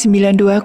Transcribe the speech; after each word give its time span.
92,5 0.00 0.64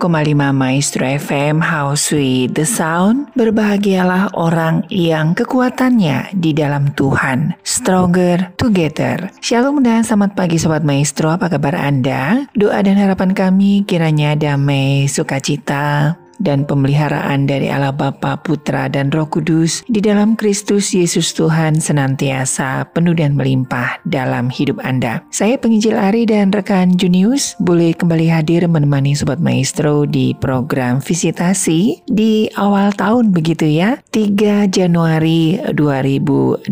Maestro 0.55 1.03
FM 1.03 1.59
House 1.59 2.15
with 2.15 2.55
the 2.55 2.63
Sound. 2.63 3.35
Berbahagialah 3.35 4.31
orang 4.31 4.87
yang 4.87 5.35
kekuatannya 5.35 6.31
di 6.39 6.55
dalam 6.55 6.95
Tuhan. 6.95 7.51
Stronger 7.59 8.55
Together. 8.55 9.27
Shalom 9.43 9.83
dan 9.83 10.07
selamat 10.07 10.39
pagi 10.39 10.55
Sobat 10.55 10.87
Maestro. 10.87 11.35
Apa 11.35 11.51
kabar 11.51 11.75
Anda? 11.75 12.47
Doa 12.55 12.79
dan 12.79 12.95
harapan 12.95 13.35
kami 13.35 13.83
kiranya 13.83 14.39
damai, 14.39 15.11
sukacita, 15.11 16.15
dan 16.39 16.67
pemeliharaan 16.67 17.47
dari 17.47 17.71
Allah 17.71 17.95
Bapa, 17.95 18.37
Putra, 18.41 18.91
dan 18.91 19.09
Roh 19.09 19.25
Kudus 19.25 19.81
di 19.87 20.03
dalam 20.03 20.35
Kristus 20.35 20.91
Yesus 20.91 21.31
Tuhan 21.33 21.79
senantiasa 21.79 22.91
penuh 22.91 23.15
dan 23.15 23.39
melimpah 23.39 23.97
dalam 24.03 24.51
hidup 24.51 24.83
Anda. 24.83 25.23
Saya 25.31 25.55
penginjil 25.55 25.95
Ari 25.95 26.27
dan 26.27 26.51
rekan 26.51 26.93
Junius 26.99 27.55
boleh 27.63 27.95
kembali 27.95 28.27
hadir 28.27 28.67
menemani 28.67 29.15
Sobat 29.15 29.39
Maestro 29.39 30.03
di 30.03 30.35
program 30.37 30.99
visitasi 30.99 32.03
di 32.05 32.51
awal 32.59 32.91
tahun 32.93 33.31
begitu 33.31 33.65
ya, 33.65 33.97
3 34.11 34.67
Januari 34.67 35.57
2022. 35.71 36.67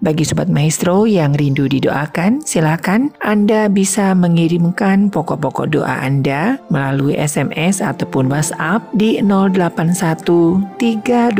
Bagi 0.00 0.24
Sobat 0.24 0.48
Maestro 0.48 1.04
yang 1.04 1.36
rindu 1.36 1.68
didoakan, 1.68 2.40
silakan 2.42 3.12
Anda 3.20 3.68
bisa 3.68 4.16
mengirimkan 4.16 5.12
pokok-pokok 5.12 5.66
doa 5.76 6.00
Anda 6.00 6.58
melalui 6.72 7.18
SMS 7.18 7.84
ataupun 7.84 8.30
WhatsApp 8.30 8.45
WhatsApp 8.46 8.94
di 8.94 9.18
081 9.18 10.78
321 10.78 11.34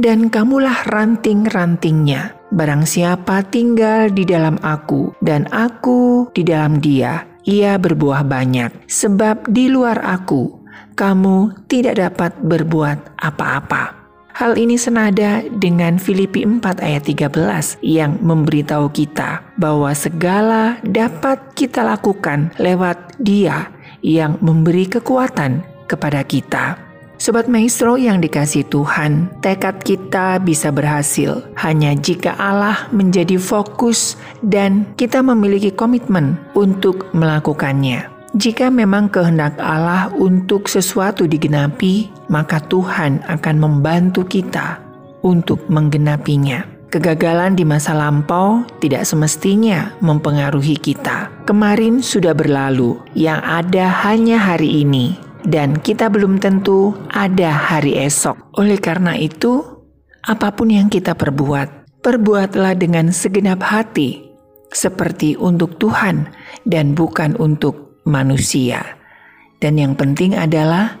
dan 0.00 0.32
kamulah 0.32 0.88
ranting-rantingnya. 0.88 2.32
Barang 2.50 2.88
siapa 2.88 3.44
tinggal 3.46 4.10
di 4.10 4.24
dalam 4.24 4.56
aku 4.64 5.14
dan 5.20 5.46
aku 5.52 6.32
di 6.32 6.42
dalam 6.42 6.80
dia, 6.80 7.28
ia 7.44 7.76
berbuah 7.76 8.24
banyak. 8.24 8.88
Sebab 8.88 9.52
di 9.52 9.68
luar 9.68 10.00
aku, 10.02 10.64
kamu 10.96 11.68
tidak 11.68 12.00
dapat 12.00 12.32
berbuat 12.40 13.20
apa-apa. 13.20 13.99
Hal 14.36 14.54
ini 14.54 14.78
senada 14.78 15.42
dengan 15.50 15.98
Filipi 15.98 16.46
4 16.46 16.80
ayat 16.80 17.02
13 17.06 17.82
yang 17.82 18.16
memberitahu 18.22 18.88
kita 18.94 19.42
bahwa 19.58 19.90
segala 19.92 20.78
dapat 20.86 21.42
kita 21.58 21.82
lakukan 21.82 22.54
lewat 22.56 23.18
Dia 23.18 23.68
yang 24.00 24.38
memberi 24.40 24.86
kekuatan 24.86 25.66
kepada 25.90 26.22
kita. 26.22 26.78
Sobat 27.20 27.52
Maestro 27.52 28.00
yang 28.00 28.24
dikasih 28.24 28.64
Tuhan, 28.72 29.28
tekad 29.44 29.84
kita 29.84 30.40
bisa 30.40 30.72
berhasil 30.72 31.44
hanya 31.60 31.92
jika 31.92 32.32
Allah 32.40 32.88
menjadi 32.96 33.36
fokus 33.36 34.16
dan 34.40 34.88
kita 34.96 35.20
memiliki 35.20 35.68
komitmen 35.68 36.40
untuk 36.56 37.12
melakukannya. 37.12 38.19
Jika 38.30 38.70
memang 38.70 39.10
kehendak 39.10 39.58
Allah 39.58 40.06
untuk 40.14 40.70
sesuatu 40.70 41.26
digenapi, 41.26 42.14
maka 42.30 42.62
Tuhan 42.62 43.26
akan 43.26 43.56
membantu 43.58 44.22
kita 44.22 44.78
untuk 45.26 45.66
menggenapinya. 45.66 46.62
Kegagalan 46.94 47.58
di 47.58 47.66
masa 47.66 47.90
lampau 47.90 48.62
tidak 48.78 49.02
semestinya 49.02 49.94
mempengaruhi 49.98 50.78
kita. 50.78 51.30
Kemarin 51.42 52.02
sudah 52.06 52.30
berlalu, 52.30 53.02
yang 53.18 53.42
ada 53.42 53.90
hanya 54.06 54.38
hari 54.38 54.86
ini, 54.86 55.18
dan 55.42 55.74
kita 55.78 56.06
belum 56.06 56.38
tentu 56.38 56.94
ada 57.10 57.50
hari 57.50 57.98
esok. 57.98 58.54
Oleh 58.58 58.78
karena 58.78 59.18
itu, 59.18 59.62
apa 60.22 60.54
pun 60.54 60.70
yang 60.70 60.86
kita 60.86 61.18
perbuat, 61.18 62.02
perbuatlah 62.02 62.78
dengan 62.78 63.10
segenap 63.10 63.58
hati, 63.58 64.22
seperti 64.70 65.34
untuk 65.34 65.82
Tuhan 65.82 66.30
dan 66.62 66.94
bukan 66.94 67.34
untuk 67.38 67.89
manusia. 68.08 68.96
Dan 69.60 69.76
yang 69.76 69.92
penting 69.92 70.32
adalah 70.36 70.96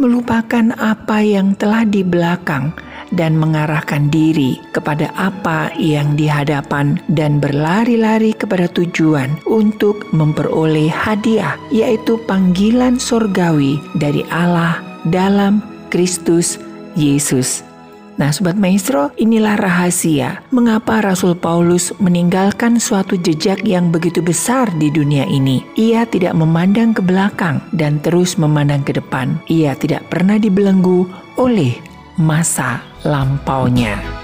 melupakan 0.00 0.72
apa 0.80 1.20
yang 1.20 1.52
telah 1.54 1.84
di 1.84 2.00
belakang 2.00 2.72
dan 3.12 3.36
mengarahkan 3.36 4.08
diri 4.08 4.56
kepada 4.72 5.12
apa 5.18 5.68
yang 5.76 6.16
di 6.16 6.24
hadapan 6.24 6.96
dan 7.12 7.36
berlari-lari 7.36 8.32
kepada 8.32 8.66
tujuan 8.72 9.36
untuk 9.44 10.08
memperoleh 10.16 10.88
hadiah 10.88 11.60
yaitu 11.68 12.16
panggilan 12.24 12.96
sorgawi 12.96 13.76
dari 14.00 14.24
Allah 14.32 14.80
dalam 15.04 15.60
Kristus 15.92 16.56
Yesus. 16.96 17.69
Nah, 18.20 18.28
sobat 18.36 18.60
maestro, 18.60 19.08
inilah 19.16 19.56
rahasia 19.56 20.44
mengapa 20.52 21.00
Rasul 21.00 21.32
Paulus 21.32 21.88
meninggalkan 22.04 22.76
suatu 22.76 23.16
jejak 23.16 23.64
yang 23.64 23.88
begitu 23.88 24.20
besar 24.20 24.68
di 24.76 24.92
dunia 24.92 25.24
ini. 25.24 25.64
Ia 25.80 26.04
tidak 26.04 26.36
memandang 26.36 26.92
ke 26.92 27.00
belakang 27.00 27.64
dan 27.72 27.96
terus 28.04 28.36
memandang 28.36 28.84
ke 28.84 28.92
depan. 28.92 29.40
Ia 29.48 29.72
tidak 29.72 30.04
pernah 30.12 30.36
dibelenggu 30.36 31.08
oleh 31.40 31.80
masa 32.20 32.84
lampaunya. 33.08 34.19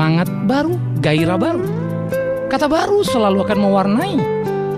Semangat 0.00 0.32
baru, 0.48 0.80
gairah 1.04 1.36
baru. 1.36 1.60
Kata 2.48 2.72
baru 2.72 3.04
selalu 3.04 3.44
akan 3.44 3.58
mewarnai 3.60 4.16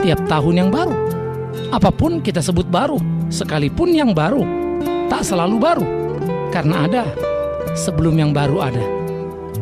tiap 0.03 0.19
tahun 0.27 0.67
yang 0.67 0.71
baru. 0.75 0.91
Apa 1.71 1.95
pun 1.95 2.19
kita 2.19 2.43
sebut 2.43 2.67
baru, 2.67 2.99
sekalipun 3.31 3.95
yang 3.95 4.19
baru, 4.19 4.43
tak 5.07 5.23
selalu 5.23 5.63
baru. 5.63 5.87
Karena 6.51 6.91
ada 6.91 7.07
sebelum 7.79 8.19
yang 8.19 8.35
baru 8.35 8.67
ada. 8.67 8.83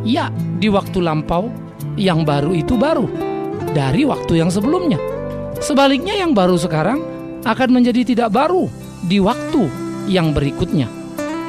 Ya, 0.01 0.33
di 0.33 0.73
waktu 0.73 0.97
lampau, 1.05 1.53
yang 2.01 2.25
baru 2.25 2.57
itu 2.57 2.81
baru 2.81 3.05
dari 3.77 4.09
waktu 4.09 4.41
yang 4.41 4.49
sebelumnya. 4.49 4.97
Sebaliknya 5.61 6.17
yang 6.17 6.33
baru 6.33 6.57
sekarang 6.57 7.05
akan 7.45 7.69
menjadi 7.69 8.17
tidak 8.17 8.33
baru 8.33 8.65
di 9.05 9.21
waktu 9.21 9.69
yang 10.09 10.33
berikutnya. 10.33 10.89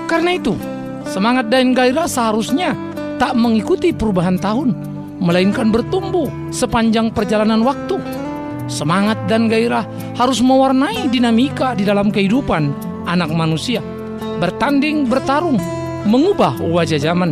Karena 0.04 0.36
itu, 0.36 0.60
semangat 1.07 1.48
dan 1.48 1.72
gairah 1.72 2.12
seharusnya 2.12 2.91
tak 3.21 3.38
mengikuti 3.38 3.94
perubahan 3.94 4.41
tahun, 4.41 4.73
melainkan 5.21 5.69
bertumbuh 5.69 6.25
sepanjang 6.50 7.13
perjalanan 7.13 7.62
waktu. 7.62 8.01
Semangat 8.65 9.29
dan 9.29 9.45
gairah 9.45 9.85
harus 10.18 10.41
mewarnai 10.41 11.06
dinamika 11.06 11.77
di 11.77 11.85
dalam 11.85 12.09
kehidupan 12.09 12.73
anak 13.06 13.29
manusia. 13.29 13.77
Bertanding, 14.41 15.06
bertarung, 15.06 15.62
mengubah 16.09 16.65
wajah 16.65 16.97
zaman. 16.97 17.29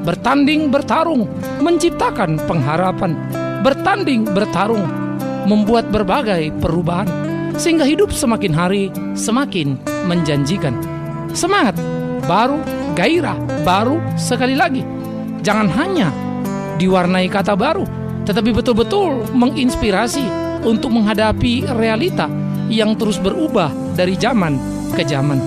Bertanding, 0.00 0.72
bertarung, 0.72 1.28
menciptakan 1.60 2.40
pengharapan. 2.48 3.12
Bertanding, 3.60 4.24
bertarung, 4.32 4.88
membuat 5.44 5.92
berbagai 5.92 6.56
perubahan. 6.56 7.04
Sehingga 7.52 7.84
hidup 7.84 8.16
semakin 8.16 8.54
hari 8.56 8.88
semakin 9.12 9.76
menjanjikan. 10.08 10.72
Semangat 11.36 11.76
baru, 12.24 12.64
gairah 12.96 13.36
baru 13.66 14.00
sekali 14.16 14.56
lagi. 14.56 14.97
Jangan 15.42 15.68
hanya 15.70 16.08
diwarnai 16.78 17.30
kata 17.30 17.54
baru, 17.54 17.86
tetapi 18.26 18.50
betul-betul 18.54 19.26
menginspirasi 19.34 20.24
untuk 20.66 20.90
menghadapi 20.90 21.66
realita 21.78 22.26
yang 22.68 22.98
terus 22.98 23.16
berubah 23.16 23.70
dari 23.94 24.18
zaman 24.18 24.58
ke 24.92 25.06
zaman. 25.06 25.40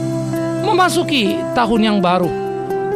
Memasuki 0.63 1.35
tahun 1.57 1.81
yang 1.81 1.97
baru, 1.99 2.29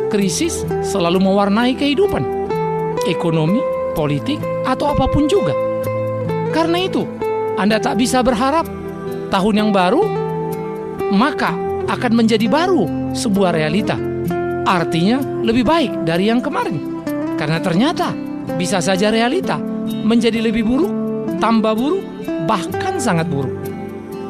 krisis 0.10 0.64
selalu 0.86 1.20
mewarnai 1.22 1.76
kehidupan, 1.76 2.24
ekonomi, 3.10 3.60
politik, 3.94 4.40
atau 4.64 4.96
apa 4.96 5.06
pun 5.10 5.28
juga. 5.28 5.54
Karena 6.56 6.88
itu, 6.88 7.04
Anda 7.60 7.82
tak 7.84 8.00
bisa 8.00 8.24
berharap 8.24 8.66
tahun 9.30 9.56
yang 9.60 9.72
baru, 9.76 10.04
maka 11.12 11.52
akan 11.86 12.12
menjadi 12.18 12.48
baru 12.50 13.14
sebuah 13.14 13.54
realita. 13.54 14.15
Artinya 14.66 15.22
lebih 15.46 15.62
baik 15.62 16.10
dari 16.10 16.26
yang 16.34 16.42
kemarin. 16.42 17.06
Karena 17.38 17.62
ternyata 17.62 18.10
bisa 18.58 18.82
saja 18.82 19.14
realita 19.14 19.62
menjadi 19.86 20.42
lebih 20.42 20.66
buruk, 20.66 20.94
tambah 21.38 21.78
buruk, 21.78 22.02
bahkan 22.50 22.98
sangat 22.98 23.30
buruk. 23.30 23.54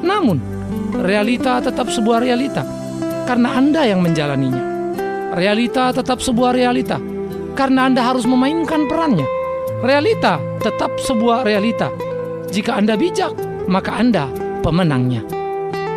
Namun, 0.04 0.44
realita 1.00 1.64
tetap 1.64 1.88
sebuah 1.88 2.20
realita 2.20 2.68
karena 3.24 3.56
Anda 3.56 3.88
yang 3.88 4.04
menjalaninya. 4.04 4.64
Realita 5.40 5.96
tetap 5.96 6.20
sebuah 6.20 6.52
realita 6.52 7.00
karena 7.56 7.88
Anda 7.88 8.04
harus 8.04 8.28
memainkan 8.28 8.92
perannya. 8.92 9.28
Realita 9.88 10.44
tetap 10.60 11.00
sebuah 11.00 11.48
realita. 11.48 11.88
Jika 12.52 12.76
Anda 12.76 13.00
bijak, 13.00 13.32
maka 13.72 13.96
Anda 13.96 14.28
pemenangnya. 14.60 15.24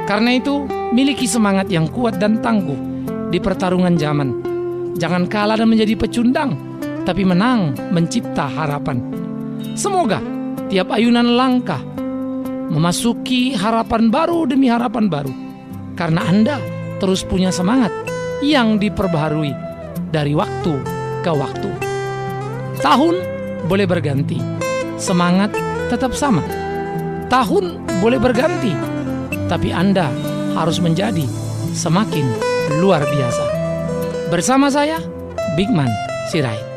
Karena 0.07 0.39
itu, 0.39 0.63
miliki 0.95 1.27
semangat 1.27 1.67
yang 1.67 1.91
kuat 1.91 2.23
dan 2.23 2.39
tangguh 2.39 2.88
di 3.29 3.39
pertarungan 3.39 3.95
zaman. 3.97 4.29
Jangan 4.99 5.31
kalah 5.31 5.57
dan 5.61 5.69
menjadi 5.71 5.95
pecundang, 5.95 6.57
tapi 7.05 7.23
menang 7.23 7.77
mencipta 7.93 8.49
harapan. 8.51 8.99
Semoga 9.79 10.19
tiap 10.69 10.91
ayunan 10.91 11.39
langkah 11.39 11.81
memasuki 12.69 13.55
harapan 13.55 14.11
baru 14.13 14.45
demi 14.49 14.69
harapan 14.69 15.07
baru. 15.07 15.33
Karena 15.95 16.27
Anda 16.27 16.57
terus 16.99 17.23
punya 17.23 17.55
semangat 17.55 17.91
yang 18.43 18.79
diperbaharui 18.79 19.55
dari 20.11 20.35
waktu 20.35 20.75
ke 21.23 21.33
waktu. 21.33 21.71
Tahun 22.79 23.15
boleh 23.67 23.87
berganti, 23.87 24.39
semangat 24.97 25.51
tetap 25.91 26.15
sama. 26.15 26.43
Tahun 27.27 27.83
boleh 27.99 28.19
berganti, 28.23 28.73
tapi 29.51 29.75
Anda 29.75 30.09
harus 30.55 30.79
menjadi 30.79 31.27
semakin 31.75 32.58
luar 32.77 33.09
biasa. 33.09 33.45
Bersama 34.29 34.69
saya, 34.69 35.01
Bigman 35.57 35.89
Sirait. 36.29 36.68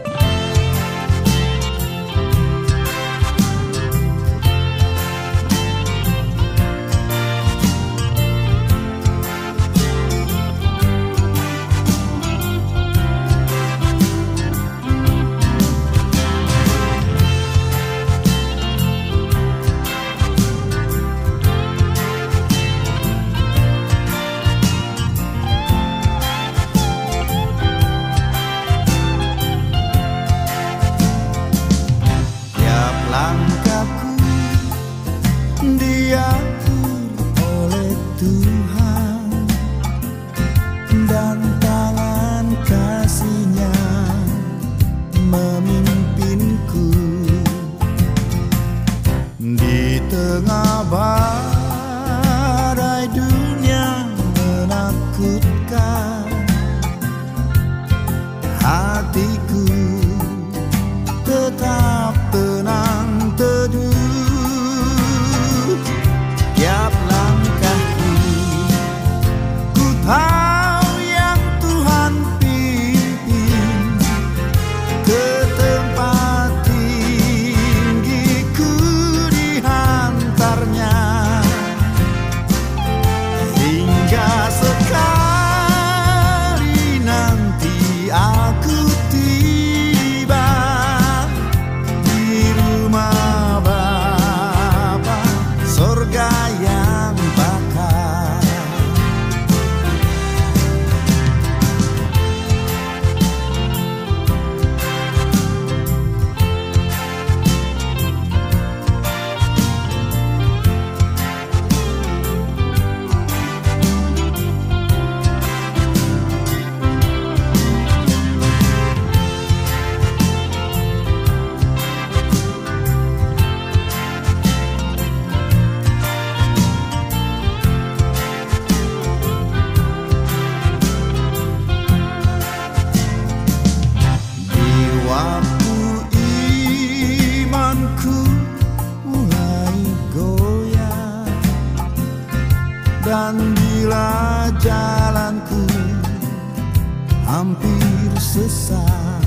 hampir 147.32 148.12
sesat. 148.20 149.24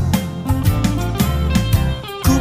Ku 2.21 2.37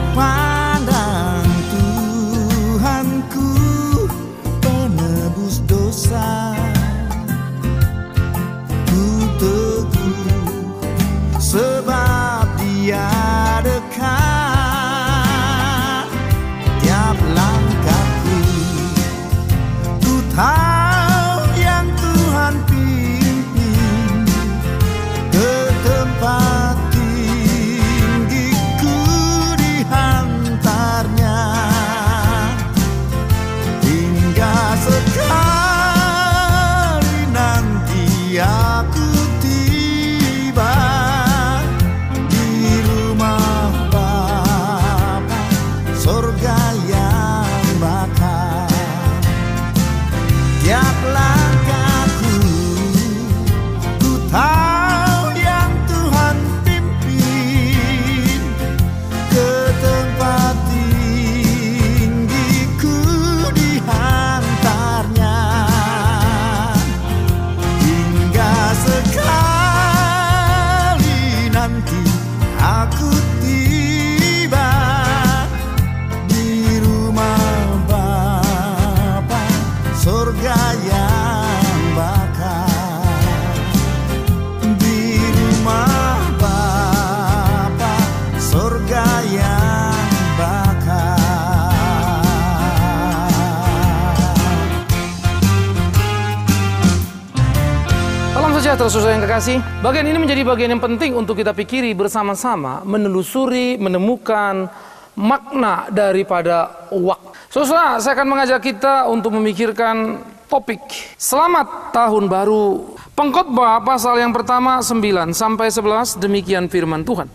sejahtera 98.74 98.90
saudara 98.90 99.14
yang 99.14 99.26
kekasih. 99.30 99.58
Bagian 99.86 100.06
ini 100.10 100.18
menjadi 100.18 100.42
bagian 100.42 100.74
yang 100.74 100.82
penting 100.82 101.14
untuk 101.14 101.38
kita 101.38 101.54
pikiri 101.54 101.94
bersama-sama, 101.94 102.82
menelusuri, 102.82 103.78
menemukan 103.78 104.66
makna 105.14 105.94
daripada 105.94 106.90
waktu. 106.90 107.38
Saudara, 107.54 108.02
saya 108.02 108.18
akan 108.18 108.34
mengajak 108.34 108.66
kita 108.66 109.06
untuk 109.14 109.38
memikirkan 109.38 110.26
topik 110.50 110.82
Selamat 111.22 111.94
Tahun 111.94 112.26
Baru. 112.26 112.98
Pengkhotbah 113.14 113.78
pasal 113.86 114.18
yang 114.18 114.34
pertama 114.34 114.82
9 114.82 115.38
sampai 115.38 115.70
11 115.70 116.18
demikian 116.18 116.66
firman 116.66 117.06
Tuhan. 117.06 117.30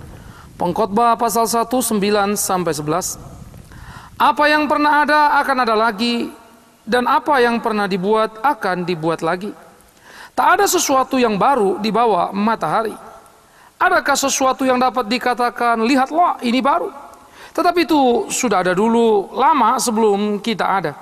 Pengkhotbah 0.59 1.15
pasal 1.15 1.47
1 1.47 1.71
9 1.71 2.35
sampai 2.35 2.75
11. 2.75 3.15
Apa 4.19 4.51
yang 4.51 4.67
pernah 4.67 5.07
ada 5.07 5.39
akan 5.39 5.57
ada 5.63 5.79
lagi 5.79 6.35
dan 6.83 7.07
apa 7.07 7.39
yang 7.39 7.63
pernah 7.63 7.87
dibuat 7.87 8.43
akan 8.43 8.83
dibuat 8.83 9.23
lagi. 9.23 9.68
Tak 10.39 10.55
ada 10.55 10.71
sesuatu 10.71 11.19
yang 11.19 11.35
baru 11.35 11.83
di 11.83 11.91
bawah 11.91 12.31
matahari. 12.31 12.95
Adakah 13.75 14.15
sesuatu 14.15 14.63
yang 14.63 14.79
dapat 14.79 15.11
dikatakan, 15.11 15.83
lihatlah 15.83 16.39
ini 16.47 16.63
baru. 16.63 16.95
Tetapi 17.51 17.83
itu 17.83 18.31
sudah 18.31 18.63
ada 18.63 18.71
dulu, 18.71 19.35
lama 19.35 19.75
sebelum 19.83 20.39
kita 20.39 20.63
ada. 20.63 20.95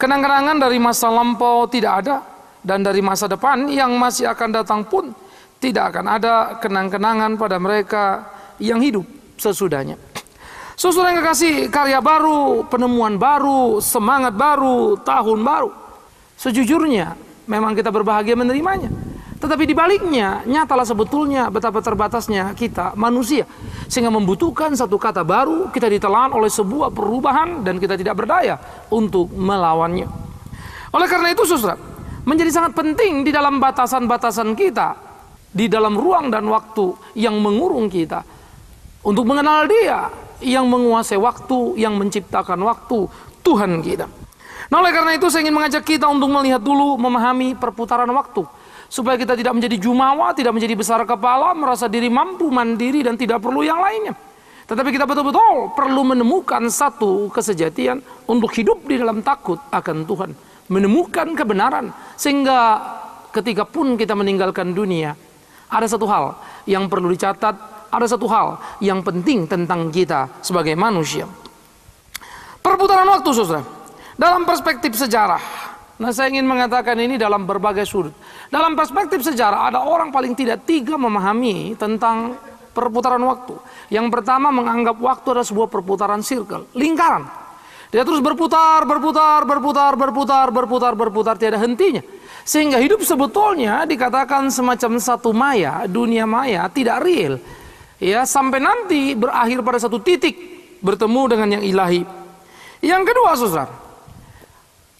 Kenang-kenangan 0.00 0.56
dari 0.56 0.80
masa 0.80 1.12
lampau 1.12 1.68
tidak 1.68 2.00
ada, 2.00 2.24
dan 2.64 2.80
dari 2.80 3.04
masa 3.04 3.28
depan 3.28 3.68
yang 3.68 3.92
masih 4.00 4.32
akan 4.32 4.48
datang 4.56 4.80
pun 4.88 5.12
tidak 5.60 5.92
akan 5.92 6.06
ada 6.08 6.34
kenang-kenangan 6.56 7.36
pada 7.36 7.60
mereka 7.60 8.24
yang 8.56 8.80
hidup 8.80 9.04
sesudahnya. 9.36 10.00
Saudara 10.80 11.12
yang 11.12 11.20
kekasih, 11.20 11.68
karya 11.68 12.00
baru, 12.00 12.64
penemuan 12.72 13.20
baru, 13.20 13.84
semangat 13.84 14.32
baru, 14.32 14.96
tahun 15.04 15.44
baru. 15.44 15.70
Sejujurnya, 16.40 17.31
memang 17.46 17.72
kita 17.74 17.90
berbahagia 17.90 18.38
menerimanya. 18.38 18.90
Tetapi 19.42 19.66
di 19.66 19.74
baliknya, 19.74 20.46
nyatalah 20.46 20.86
sebetulnya 20.86 21.50
betapa 21.50 21.82
terbatasnya 21.82 22.54
kita 22.54 22.94
manusia. 22.94 23.42
Sehingga 23.90 24.14
membutuhkan 24.14 24.70
satu 24.78 24.94
kata 25.02 25.26
baru, 25.26 25.66
kita 25.74 25.90
ditelan 25.90 26.30
oleh 26.30 26.46
sebuah 26.46 26.94
perubahan 26.94 27.66
dan 27.66 27.82
kita 27.82 27.98
tidak 27.98 28.22
berdaya 28.22 28.54
untuk 28.94 29.34
melawannya. 29.34 30.06
Oleh 30.94 31.08
karena 31.10 31.34
itu, 31.34 31.42
saudara, 31.42 31.74
menjadi 32.22 32.54
sangat 32.54 32.78
penting 32.78 33.26
di 33.26 33.34
dalam 33.34 33.58
batasan-batasan 33.58 34.54
kita, 34.54 34.94
di 35.50 35.66
dalam 35.66 35.98
ruang 35.98 36.30
dan 36.30 36.46
waktu 36.46 37.18
yang 37.18 37.34
mengurung 37.42 37.90
kita, 37.90 38.22
untuk 39.02 39.26
mengenal 39.26 39.66
Dia 39.66 40.06
yang 40.38 40.70
menguasai 40.70 41.18
waktu, 41.18 41.82
yang 41.82 41.98
menciptakan 41.98 42.62
waktu, 42.62 43.10
Tuhan 43.42 43.82
kita. 43.82 44.21
Nah, 44.72 44.80
oleh 44.80 44.88
karena 44.88 45.12
itu 45.12 45.28
saya 45.28 45.44
ingin 45.44 45.52
mengajak 45.52 45.84
kita 45.84 46.08
untuk 46.08 46.32
melihat 46.32 46.56
dulu, 46.56 46.96
memahami 46.96 47.52
perputaran 47.60 48.08
waktu. 48.08 48.40
Supaya 48.88 49.20
kita 49.20 49.36
tidak 49.36 49.52
menjadi 49.52 49.76
jumawa, 49.76 50.32
tidak 50.32 50.56
menjadi 50.56 50.72
besar 50.72 51.04
kepala, 51.04 51.52
merasa 51.52 51.92
diri 51.92 52.08
mampu, 52.08 52.48
mandiri, 52.48 53.04
dan 53.04 53.20
tidak 53.20 53.44
perlu 53.44 53.60
yang 53.60 53.84
lainnya. 53.84 54.16
Tetapi 54.64 54.88
kita 54.88 55.04
betul-betul 55.04 55.76
perlu 55.76 56.08
menemukan 56.08 56.64
satu 56.72 57.28
kesejatian 57.28 58.00
untuk 58.24 58.48
hidup 58.56 58.80
di 58.88 58.96
dalam 58.96 59.20
takut 59.20 59.60
akan 59.68 60.08
Tuhan. 60.08 60.32
Menemukan 60.72 61.36
kebenaran. 61.36 61.92
Sehingga 62.16 62.80
ketika 63.28 63.68
pun 63.68 64.00
kita 64.00 64.16
meninggalkan 64.16 64.72
dunia, 64.72 65.12
ada 65.68 65.84
satu 65.84 66.08
hal 66.08 66.32
yang 66.64 66.88
perlu 66.88 67.12
dicatat, 67.12 67.92
ada 67.92 68.06
satu 68.08 68.24
hal 68.24 68.56
yang 68.80 69.04
penting 69.04 69.44
tentang 69.44 69.92
kita 69.92 70.32
sebagai 70.40 70.72
manusia. 70.80 71.28
Perputaran 72.64 73.04
waktu, 73.12 73.36
saudara. 73.36 73.81
Dalam 74.22 74.46
perspektif 74.46 74.94
sejarah, 74.94 75.42
nah 75.98 76.14
saya 76.14 76.30
ingin 76.30 76.46
mengatakan 76.46 76.94
ini 76.94 77.18
dalam 77.18 77.42
berbagai 77.42 77.82
sudut. 77.82 78.14
Dalam 78.46 78.78
perspektif 78.78 79.18
sejarah, 79.18 79.66
ada 79.66 79.82
orang 79.82 80.14
paling 80.14 80.38
tidak 80.38 80.62
tiga 80.62 80.94
memahami 80.94 81.74
tentang 81.74 82.38
perputaran 82.70 83.18
waktu. 83.26 83.58
Yang 83.90 84.14
pertama 84.14 84.54
menganggap 84.54 84.94
waktu 85.02 85.26
adalah 85.26 85.42
sebuah 85.42 85.66
perputaran 85.66 86.22
circle, 86.22 86.70
lingkaran. 86.70 87.26
Dia 87.90 88.06
terus 88.06 88.22
berputar, 88.22 88.86
berputar, 88.86 89.42
berputar, 89.42 89.98
berputar, 89.98 90.46
berputar, 90.54 90.92
berputar, 90.94 91.34
tiada 91.34 91.58
hentinya. 91.58 92.06
Sehingga 92.46 92.78
hidup 92.78 93.02
sebetulnya 93.02 93.82
dikatakan 93.90 94.54
semacam 94.54 95.02
satu 95.02 95.34
maya, 95.34 95.82
dunia 95.90 96.30
maya, 96.30 96.70
tidak 96.70 97.02
real. 97.02 97.42
Ya, 97.98 98.22
sampai 98.22 98.62
nanti 98.62 99.18
berakhir 99.18 99.66
pada 99.66 99.82
satu 99.82 99.98
titik 99.98 100.38
bertemu 100.78 101.22
dengan 101.26 101.48
yang 101.58 101.64
ilahi. 101.66 102.02
Yang 102.86 103.02
kedua, 103.10 103.30
saudara, 103.34 103.81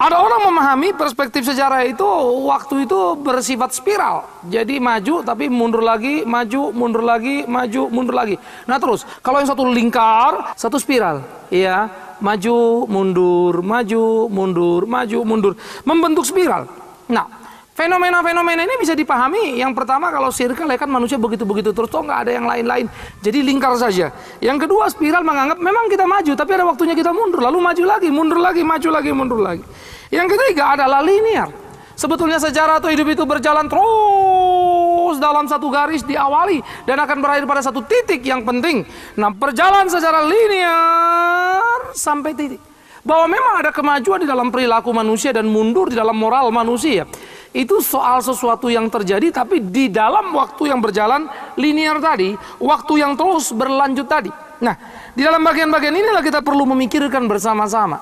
ada 0.03 0.19
orang 0.19 0.51
memahami 0.51 0.91
perspektif 0.99 1.47
sejarah 1.47 1.87
itu 1.87 2.03
waktu 2.43 2.91
itu 2.91 3.15
bersifat 3.23 3.71
spiral. 3.71 4.27
Jadi 4.51 4.83
maju 4.83 5.23
tapi 5.23 5.47
mundur 5.47 5.79
lagi, 5.79 6.27
maju, 6.27 6.75
mundur 6.75 7.07
lagi, 7.07 7.47
maju, 7.47 7.83
mundur 7.87 8.15
lagi. 8.19 8.35
Nah 8.67 8.83
terus, 8.83 9.07
kalau 9.23 9.39
yang 9.39 9.47
satu 9.47 9.63
lingkar, 9.63 10.59
satu 10.59 10.75
spiral. 10.83 11.23
Iya, 11.55 11.87
maju, 12.19 12.91
mundur, 12.91 13.63
maju, 13.63 14.27
mundur, 14.27 14.81
maju, 14.91 15.19
mundur. 15.23 15.53
Membentuk 15.87 16.27
spiral. 16.27 16.67
Nah, 17.07 17.27
Fenomena-fenomena 17.73 18.69
ini 18.69 18.77
bisa 18.77 18.93
dipahami. 18.93 19.57
Yang 19.57 19.73
pertama 19.73 20.13
kalau 20.13 20.29
circle 20.29 20.69
ya 20.69 20.77
kan 20.77 20.93
manusia 20.93 21.17
begitu-begitu 21.17 21.73
terus 21.73 21.89
toh 21.89 22.05
nggak 22.05 22.29
ada 22.29 22.33
yang 22.37 22.45
lain-lain. 22.45 22.85
Jadi 23.25 23.41
lingkar 23.41 23.73
saja. 23.81 24.13
Yang 24.45 24.69
kedua 24.69 24.93
spiral 24.93 25.25
menganggap 25.25 25.57
memang 25.57 25.89
kita 25.89 26.05
maju 26.05 26.33
tapi 26.37 26.51
ada 26.53 26.69
waktunya 26.69 26.93
kita 26.93 27.17
mundur 27.17 27.41
lalu 27.41 27.65
maju 27.65 27.85
lagi, 27.89 28.09
mundur 28.13 28.39
lagi, 28.45 28.61
maju 28.61 28.89
lagi, 28.93 29.11
mundur 29.17 29.41
lagi. 29.41 29.65
Yang 30.13 30.37
ketiga 30.37 30.77
adalah 30.77 31.01
linear. 31.01 31.49
Sebetulnya 31.97 32.37
sejarah 32.37 32.77
atau 32.77 32.93
hidup 32.93 33.09
itu 33.09 33.25
berjalan 33.25 33.65
terus 33.69 35.17
dalam 35.17 35.49
satu 35.49 35.73
garis 35.73 36.05
diawali 36.05 36.61
dan 36.85 37.01
akan 37.01 37.25
berakhir 37.25 37.45
pada 37.49 37.65
satu 37.65 37.81
titik 37.89 38.21
yang 38.21 38.45
penting. 38.45 38.85
Nah, 39.17 39.33
berjalan 39.33 39.89
secara 39.89 40.25
linear 40.25 41.93
sampai 41.97 42.37
titik. 42.37 42.61
Bahwa 43.03 43.27
memang 43.33 43.65
ada 43.65 43.71
kemajuan 43.75 44.23
di 44.23 44.29
dalam 44.29 44.53
perilaku 44.53 44.93
manusia 44.93 45.33
dan 45.35 45.49
mundur 45.49 45.91
di 45.91 45.97
dalam 45.97 46.15
moral 46.15 46.53
manusia 46.55 47.09
itu 47.53 47.85
soal 47.85 48.25
sesuatu 48.25 48.73
yang 48.73 48.89
terjadi 48.89 49.29
tapi 49.29 49.61
di 49.61 49.93
dalam 49.93 50.33
waktu 50.33 50.73
yang 50.73 50.81
berjalan 50.81 51.29
linear 51.61 52.01
tadi, 52.01 52.33
waktu 52.59 52.93
yang 53.05 53.13
terus 53.13 53.53
berlanjut 53.53 54.09
tadi. 54.09 54.33
Nah, 54.65 54.75
di 55.13 55.21
dalam 55.21 55.45
bagian-bagian 55.45 55.93
inilah 55.93 56.25
kita 56.25 56.41
perlu 56.41 56.65
memikirkan 56.73 57.29
bersama-sama. 57.29 58.01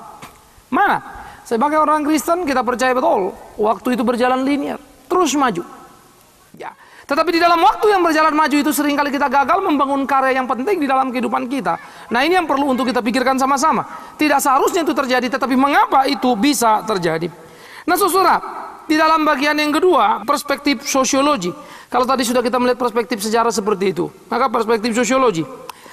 Mana? 0.71 1.03
Sebagai 1.43 1.83
orang 1.83 2.07
Kristen 2.07 2.47
kita 2.47 2.63
percaya 2.63 2.95
betul, 2.95 3.35
waktu 3.59 3.99
itu 3.99 4.07
berjalan 4.07 4.47
linear, 4.47 4.79
terus 5.11 5.35
maju. 5.35 5.67
Ya. 6.55 6.71
Tetapi 7.11 7.35
di 7.35 7.43
dalam 7.43 7.59
waktu 7.59 7.91
yang 7.91 8.07
berjalan 8.07 8.31
maju 8.31 8.55
itu 8.55 8.71
sering 8.71 8.95
kali 8.95 9.11
kita 9.11 9.27
gagal 9.27 9.59
membangun 9.67 10.07
karya 10.07 10.39
yang 10.39 10.47
penting 10.47 10.79
di 10.79 10.87
dalam 10.87 11.11
kehidupan 11.11 11.51
kita. 11.51 11.75
Nah 12.15 12.23
ini 12.23 12.39
yang 12.39 12.47
perlu 12.47 12.71
untuk 12.71 12.87
kita 12.87 13.03
pikirkan 13.03 13.35
sama-sama. 13.35 13.83
Tidak 14.15 14.39
seharusnya 14.39 14.87
itu 14.87 14.95
terjadi, 14.95 15.27
tetapi 15.27 15.59
mengapa 15.59 16.07
itu 16.07 16.39
bisa 16.39 16.87
terjadi? 16.87 17.27
Nah 17.83 17.99
saudara, 17.99 18.39
di 18.91 18.99
dalam 18.99 19.23
bagian 19.23 19.55
yang 19.55 19.71
kedua, 19.71 20.27
perspektif 20.27 20.83
sosiologi. 20.83 21.55
Kalau 21.87 22.03
tadi 22.03 22.27
sudah 22.27 22.43
kita 22.43 22.59
melihat 22.59 22.83
perspektif 22.83 23.23
sejarah 23.23 23.55
seperti 23.55 23.95
itu, 23.95 24.11
maka 24.27 24.51
perspektif 24.51 24.91
sosiologi. 24.99 25.47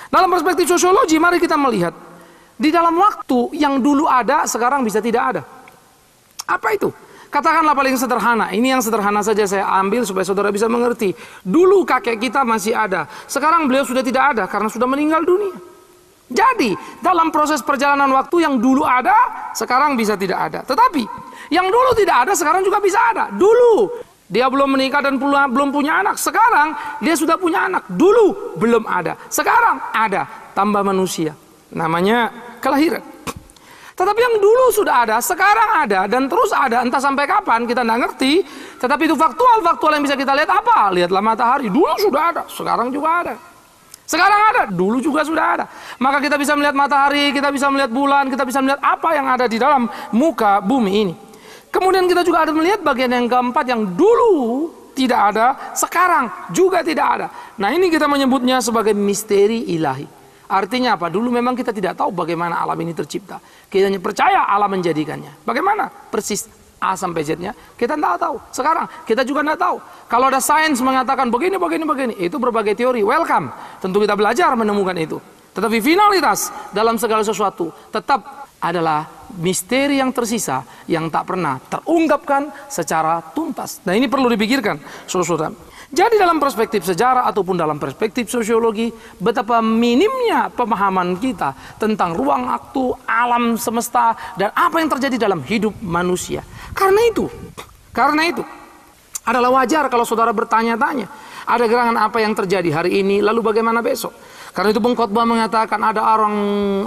Dalam 0.10 0.26
perspektif 0.34 0.66
sosiologi, 0.66 1.22
mari 1.22 1.38
kita 1.38 1.54
melihat 1.54 1.94
di 2.58 2.74
dalam 2.74 2.98
waktu 2.98 3.54
yang 3.54 3.78
dulu 3.78 4.10
ada, 4.10 4.50
sekarang 4.50 4.82
bisa 4.82 4.98
tidak 4.98 5.24
ada. 5.30 5.42
Apa 6.50 6.74
itu? 6.74 6.90
Katakanlah 7.30 7.78
paling 7.78 7.94
sederhana, 8.00 8.50
ini 8.50 8.74
yang 8.74 8.82
sederhana 8.82 9.22
saja 9.22 9.46
saya 9.46 9.68
ambil 9.78 10.02
supaya 10.02 10.26
saudara 10.26 10.50
bisa 10.50 10.66
mengerti. 10.66 11.14
Dulu 11.46 11.86
kakek 11.86 12.18
kita 12.18 12.42
masih 12.42 12.74
ada, 12.74 13.06
sekarang 13.30 13.70
beliau 13.70 13.86
sudah 13.86 14.02
tidak 14.02 14.34
ada 14.34 14.50
karena 14.50 14.74
sudah 14.74 14.90
meninggal 14.90 15.22
dunia. 15.22 15.54
Jadi, 16.28 16.74
dalam 17.00 17.30
proses 17.30 17.62
perjalanan 17.62 18.10
waktu 18.12 18.44
yang 18.44 18.58
dulu 18.60 18.84
ada, 18.84 19.52
sekarang 19.56 19.96
bisa 19.96 20.18
tidak 20.20 20.50
ada. 20.52 20.60
Tetapi, 20.66 21.27
yang 21.48 21.68
dulu 21.72 21.92
tidak 21.96 22.28
ada 22.28 22.34
sekarang 22.36 22.62
juga 22.64 22.80
bisa 22.84 23.00
ada. 23.00 23.32
Dulu 23.32 24.04
dia 24.28 24.52
belum 24.52 24.76
menikah 24.76 25.00
dan 25.00 25.16
belum 25.22 25.70
punya 25.72 26.04
anak. 26.04 26.20
Sekarang 26.20 26.76
dia 27.00 27.16
sudah 27.16 27.40
punya 27.40 27.72
anak. 27.72 27.88
Dulu 27.88 28.60
belum 28.60 28.84
ada. 28.84 29.16
Sekarang 29.32 29.80
ada. 29.96 30.52
Tambah 30.52 30.84
manusia. 30.84 31.32
Namanya 31.72 32.32
kelahiran. 32.60 33.04
Tetapi 33.98 34.20
yang 34.22 34.38
dulu 34.38 34.70
sudah 34.70 35.10
ada, 35.10 35.18
sekarang 35.18 35.82
ada 35.82 36.06
dan 36.06 36.30
terus 36.30 36.54
ada. 36.54 36.86
Entah 36.86 37.02
sampai 37.02 37.26
kapan 37.26 37.66
kita 37.66 37.82
tidak 37.82 37.98
ngerti. 38.06 38.46
Tetapi 38.78 39.04
itu 39.10 39.16
faktual. 39.18 39.64
Faktual 39.66 39.98
yang 39.98 40.04
bisa 40.06 40.14
kita 40.14 40.38
lihat 40.38 40.52
apa? 40.54 40.94
Lihatlah 40.94 41.24
matahari. 41.24 41.72
Dulu 41.72 41.96
sudah 41.98 42.24
ada. 42.30 42.44
Sekarang 42.46 42.94
juga 42.94 43.26
ada. 43.26 43.36
Sekarang 44.08 44.40
ada, 44.40 44.64
dulu 44.72 45.04
juga 45.04 45.20
sudah 45.28 45.46
ada. 45.60 45.66
Maka 46.00 46.24
kita 46.24 46.40
bisa 46.40 46.56
melihat 46.56 46.72
matahari, 46.72 47.36
kita 47.36 47.52
bisa 47.52 47.68
melihat 47.68 47.92
bulan, 47.92 48.32
kita 48.32 48.48
bisa 48.48 48.64
melihat 48.64 48.80
apa 48.80 49.10
yang 49.12 49.28
ada 49.28 49.52
di 49.52 49.60
dalam 49.60 49.84
muka 50.16 50.64
bumi 50.64 50.92
ini. 51.04 51.27
Kemudian 51.78 52.10
kita 52.10 52.26
juga 52.26 52.42
ada 52.42 52.50
melihat 52.58 52.82
bagian 52.82 53.14
yang 53.14 53.30
keempat 53.30 53.66
yang 53.70 53.94
dulu 53.94 54.74
tidak 54.98 55.30
ada, 55.30 55.78
sekarang 55.78 56.26
juga 56.50 56.82
tidak 56.82 57.06
ada. 57.06 57.28
Nah 57.62 57.70
ini 57.70 57.94
kita 57.94 58.10
menyebutnya 58.10 58.58
sebagai 58.66 58.98
misteri 58.98 59.62
ilahi. 59.78 60.10
Artinya 60.50 60.98
apa? 60.98 61.14
Dulu 61.14 61.30
memang 61.30 61.54
kita 61.54 61.70
tidak 61.70 61.94
tahu 62.02 62.10
bagaimana 62.18 62.58
alam 62.58 62.74
ini 62.82 62.98
tercipta. 62.98 63.38
Kita 63.70 63.94
hanya 63.94 64.02
percaya 64.02 64.50
alam 64.50 64.74
menjadikannya. 64.74 65.46
Bagaimana? 65.46 65.86
Persis 65.86 66.50
A 66.82 66.98
sampai 66.98 67.22
Z-nya, 67.22 67.54
kita 67.78 67.94
tidak 67.94 68.26
tahu. 68.26 68.42
Sekarang 68.50 68.90
kita 69.06 69.22
juga 69.22 69.46
tidak 69.46 69.60
tahu. 69.62 69.78
Kalau 70.10 70.26
ada 70.34 70.42
sains 70.42 70.82
mengatakan 70.82 71.30
begini, 71.30 71.62
begini, 71.62 71.84
begini, 71.86 72.14
itu 72.18 72.42
berbagai 72.42 72.74
teori. 72.74 73.06
Welcome. 73.06 73.54
Tentu 73.78 74.02
kita 74.02 74.18
belajar 74.18 74.50
menemukan 74.58 74.98
itu. 74.98 75.22
Tetapi 75.54 75.78
finalitas 75.78 76.50
dalam 76.74 76.98
segala 76.98 77.22
sesuatu 77.22 77.70
tetap 77.94 78.50
adalah 78.62 79.17
misteri 79.36 80.00
yang 80.00 80.16
tersisa 80.16 80.64
yang 80.88 81.12
tak 81.12 81.28
pernah 81.28 81.60
terungkapkan 81.60 82.72
secara 82.72 83.20
tuntas. 83.36 83.84
Nah 83.84 83.94
ini 83.94 84.08
perlu 84.08 84.32
dipikirkan, 84.32 84.80
saudara-saudara. 85.04 85.68
Jadi 85.88 86.20
dalam 86.20 86.36
perspektif 86.36 86.84
sejarah 86.84 87.24
ataupun 87.32 87.56
dalam 87.56 87.80
perspektif 87.80 88.28
sosiologi, 88.28 88.92
betapa 89.24 89.64
minimnya 89.64 90.52
pemahaman 90.52 91.16
kita 91.16 91.56
tentang 91.80 92.12
ruang 92.12 92.44
waktu, 92.52 92.92
alam 93.08 93.56
semesta, 93.56 94.12
dan 94.36 94.52
apa 94.52 94.84
yang 94.84 94.92
terjadi 94.92 95.16
dalam 95.16 95.40
hidup 95.48 95.72
manusia. 95.80 96.44
Karena 96.76 97.08
itu, 97.08 97.32
karena 97.96 98.28
itu, 98.28 98.44
adalah 99.24 99.64
wajar 99.64 99.88
kalau 99.88 100.04
saudara 100.04 100.36
bertanya-tanya, 100.36 101.08
ada 101.48 101.64
gerangan 101.64 101.96
apa 102.04 102.20
yang 102.20 102.36
terjadi 102.36 102.84
hari 102.84 103.00
ini, 103.00 103.24
lalu 103.24 103.40
bagaimana 103.40 103.80
besok? 103.80 104.12
Karena 104.56 104.74
itu 104.74 104.82
pengkhotbah 104.82 105.26
mengatakan 105.28 105.80
ada 105.82 106.02
orang 106.02 106.36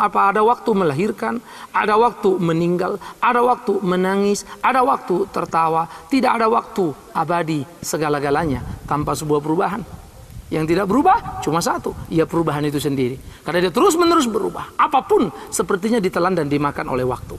apa 0.02 0.34
ada 0.34 0.42
waktu 0.42 0.70
melahirkan, 0.74 1.38
ada 1.70 1.94
waktu 1.94 2.36
meninggal, 2.40 2.98
ada 3.22 3.40
waktu 3.40 3.78
menangis, 3.80 4.42
ada 4.60 4.82
waktu 4.82 5.28
tertawa, 5.30 5.86
tidak 6.10 6.40
ada 6.40 6.46
waktu 6.50 6.90
abadi 7.14 7.62
segala-galanya 7.80 8.62
tanpa 8.84 9.14
sebuah 9.14 9.40
perubahan. 9.40 9.82
Yang 10.50 10.74
tidak 10.74 10.90
berubah 10.90 11.38
cuma 11.46 11.62
satu, 11.62 11.94
ya 12.10 12.26
perubahan 12.26 12.66
itu 12.66 12.82
sendiri. 12.82 13.14
Karena 13.46 13.62
dia 13.62 13.72
terus-menerus 13.72 14.26
berubah. 14.26 14.74
Apa 14.74 15.06
pun 15.06 15.30
sepertinya 15.46 16.02
ditelan 16.02 16.34
dan 16.34 16.50
dimakan 16.50 16.90
oleh 16.90 17.06
waktu. 17.06 17.38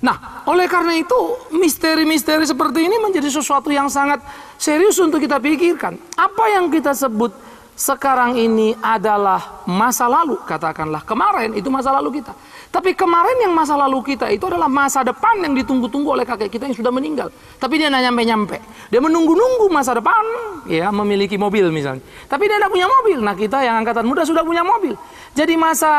Nah, 0.00 0.44
oleh 0.48 0.68
karena 0.68 0.96
itu 0.96 1.16
misteri-misteri 1.56 2.44
seperti 2.44 2.84
ini 2.84 2.96
menjadi 3.00 3.32
sesuatu 3.32 3.72
yang 3.72 3.88
sangat 3.88 4.20
serius 4.60 4.96
untuk 5.00 5.20
kita 5.20 5.40
pikirkan. 5.40 5.96
Apa 6.16 6.52
yang 6.52 6.68
kita 6.68 6.92
sebut 6.92 7.32
sekarang 7.76 8.40
ini 8.40 8.72
adalah 8.80 9.68
masa 9.68 10.08
lalu, 10.08 10.40
katakanlah 10.48 11.04
kemarin 11.04 11.52
itu 11.52 11.68
masa 11.68 11.92
lalu 11.92 12.24
kita. 12.24 12.32
Tapi 12.72 12.96
kemarin 12.96 13.36
yang 13.44 13.52
masa 13.52 13.76
lalu 13.76 14.00
kita 14.00 14.32
itu 14.32 14.48
adalah 14.48 14.64
masa 14.64 15.04
depan 15.04 15.44
yang 15.44 15.52
ditunggu-tunggu 15.52 16.16
oleh 16.16 16.24
kakek 16.24 16.48
kita 16.48 16.72
yang 16.72 16.76
sudah 16.76 16.88
meninggal. 16.88 17.28
Tapi 17.60 17.76
dia 17.76 17.92
nggak 17.92 18.04
nyampe-nyampe. 18.08 18.56
Dia 18.88 19.00
menunggu-nunggu 19.04 19.68
masa 19.68 19.92
depan, 19.92 20.24
ya 20.64 20.88
memiliki 20.88 21.36
mobil 21.36 21.68
misalnya. 21.68 22.00
Tapi 22.24 22.48
dia 22.48 22.56
tidak 22.56 22.72
punya 22.72 22.88
mobil. 22.88 23.18
Nah 23.20 23.36
kita 23.36 23.60
yang 23.60 23.84
angkatan 23.84 24.08
muda 24.08 24.24
sudah 24.24 24.40
punya 24.40 24.64
mobil. 24.64 24.96
Jadi 25.36 25.52
masa 25.60 25.92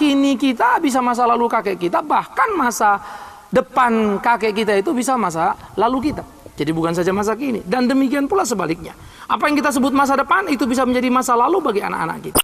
kini 0.00 0.40
kita 0.40 0.80
bisa 0.80 1.04
masa 1.04 1.28
lalu 1.28 1.44
kakek 1.44 1.76
kita, 1.76 2.00
bahkan 2.00 2.56
masa 2.56 3.04
depan 3.52 4.16
kakek 4.20 4.52
kita 4.64 4.72
itu 4.80 4.96
bisa 4.96 5.12
masa 5.20 5.52
lalu 5.76 6.12
kita. 6.12 6.24
Jadi 6.58 6.74
bukan 6.74 6.90
saja 6.90 7.14
masa 7.14 7.38
kini. 7.38 7.62
Dan 7.62 7.86
demikian 7.86 8.26
pula 8.26 8.42
sebaliknya. 8.42 8.90
Apa 9.30 9.46
yang 9.46 9.54
kita 9.54 9.70
sebut 9.70 9.94
masa 9.94 10.18
depan 10.18 10.50
itu 10.50 10.66
bisa 10.66 10.82
menjadi 10.82 11.06
masa 11.06 11.38
lalu 11.38 11.62
bagi 11.62 11.86
anak-anak 11.86 12.18
kita. 12.18 12.42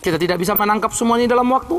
Kita 0.00 0.16
tidak 0.16 0.40
bisa 0.40 0.56
menangkap 0.56 0.88
semuanya 0.96 1.28
dalam 1.28 1.44
waktu. 1.52 1.76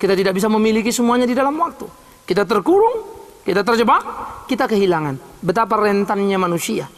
Kita 0.00 0.16
tidak 0.16 0.32
bisa 0.32 0.48
memiliki 0.48 0.88
semuanya 0.88 1.28
di 1.28 1.36
dalam 1.36 1.52
waktu. 1.60 1.84
Kita 2.24 2.48
terkurung, 2.48 3.04
kita 3.44 3.60
terjebak, 3.60 4.02
kita 4.48 4.64
kehilangan. 4.64 5.44
Betapa 5.44 5.76
rentannya 5.76 6.40
manusia. 6.40 6.88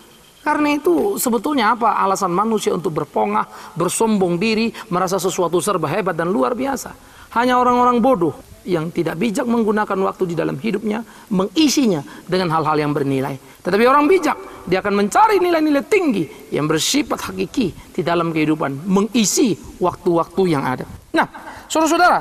Karena 0.44 0.76
itu 0.76 1.16
sebetulnya 1.16 1.74
apa 1.74 1.98
alasan 1.98 2.30
manusia 2.30 2.76
untuk 2.76 2.94
berpongah, 2.94 3.74
bersombong 3.74 4.36
diri, 4.36 4.70
merasa 4.92 5.16
sesuatu 5.16 5.58
serba 5.58 5.90
hebat 5.90 6.14
dan 6.14 6.30
luar 6.30 6.52
biasa. 6.52 6.92
Hanya 7.34 7.58
orang-orang 7.58 7.98
bodoh 7.98 8.34
yang 8.64 8.88
tidak 8.90 9.20
bijak 9.20 9.44
menggunakan 9.44 9.98
waktu 10.08 10.32
di 10.32 10.34
dalam 10.34 10.56
hidupnya, 10.56 11.04
mengisinya 11.30 12.00
dengan 12.24 12.48
hal-hal 12.54 12.80
yang 12.80 12.92
bernilai. 12.96 13.36
Tetapi 13.60 13.84
orang 13.84 14.08
bijak, 14.08 14.64
dia 14.64 14.80
akan 14.80 15.04
mencari 15.04 15.36
nilai-nilai 15.40 15.84
tinggi 15.84 16.24
yang 16.52 16.64
bersifat 16.64 17.32
hakiki 17.32 17.72
di 17.92 18.00
dalam 18.00 18.32
kehidupan, 18.32 18.88
mengisi 18.88 19.52
waktu-waktu 19.80 20.42
yang 20.48 20.64
ada. 20.64 20.88
Nah, 21.12 21.28
saudara-saudara, 21.68 22.18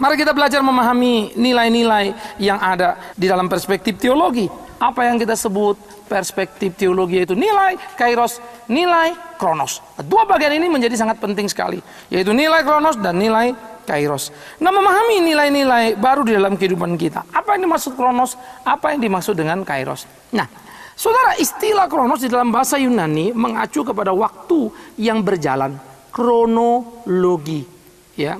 mari 0.00 0.16
kita 0.16 0.32
belajar 0.32 0.64
memahami 0.64 1.36
nilai-nilai 1.36 2.36
yang 2.40 2.56
ada 2.56 3.12
di 3.12 3.28
dalam 3.28 3.46
perspektif 3.46 4.00
teologi. 4.00 4.48
Apa 4.82 5.06
yang 5.06 5.14
kita 5.20 5.38
sebut 5.38 5.78
perspektif 6.10 6.74
teologi 6.74 7.22
itu 7.22 7.38
nilai, 7.38 7.78
kairos, 7.94 8.42
nilai, 8.66 9.14
kronos. 9.38 9.78
Dua 10.02 10.26
bagian 10.26 10.58
ini 10.58 10.66
menjadi 10.66 10.98
sangat 10.98 11.22
penting 11.22 11.46
sekali, 11.46 11.78
yaitu 12.10 12.34
nilai 12.34 12.66
kronos 12.66 12.98
dan 12.98 13.14
nilai 13.14 13.54
kairos. 13.84 14.30
Nah, 14.62 14.70
memahami 14.70 15.22
nilai-nilai 15.22 15.98
baru 15.98 16.22
di 16.22 16.32
dalam 16.34 16.54
kehidupan 16.56 16.94
kita. 16.96 17.26
Apa 17.30 17.58
yang 17.58 17.68
dimaksud 17.68 17.98
kronos? 17.98 18.38
Apa 18.62 18.94
yang 18.94 19.00
dimaksud 19.02 19.34
dengan 19.36 19.66
kairos? 19.66 20.06
Nah, 20.32 20.46
saudara, 20.94 21.36
istilah 21.36 21.90
kronos 21.90 22.22
di 22.22 22.30
dalam 22.30 22.54
bahasa 22.54 22.78
Yunani 22.78 23.34
mengacu 23.34 23.82
kepada 23.82 24.14
waktu 24.14 24.70
yang 24.96 25.20
berjalan, 25.20 25.76
kronologi, 26.14 27.66
ya, 28.14 28.38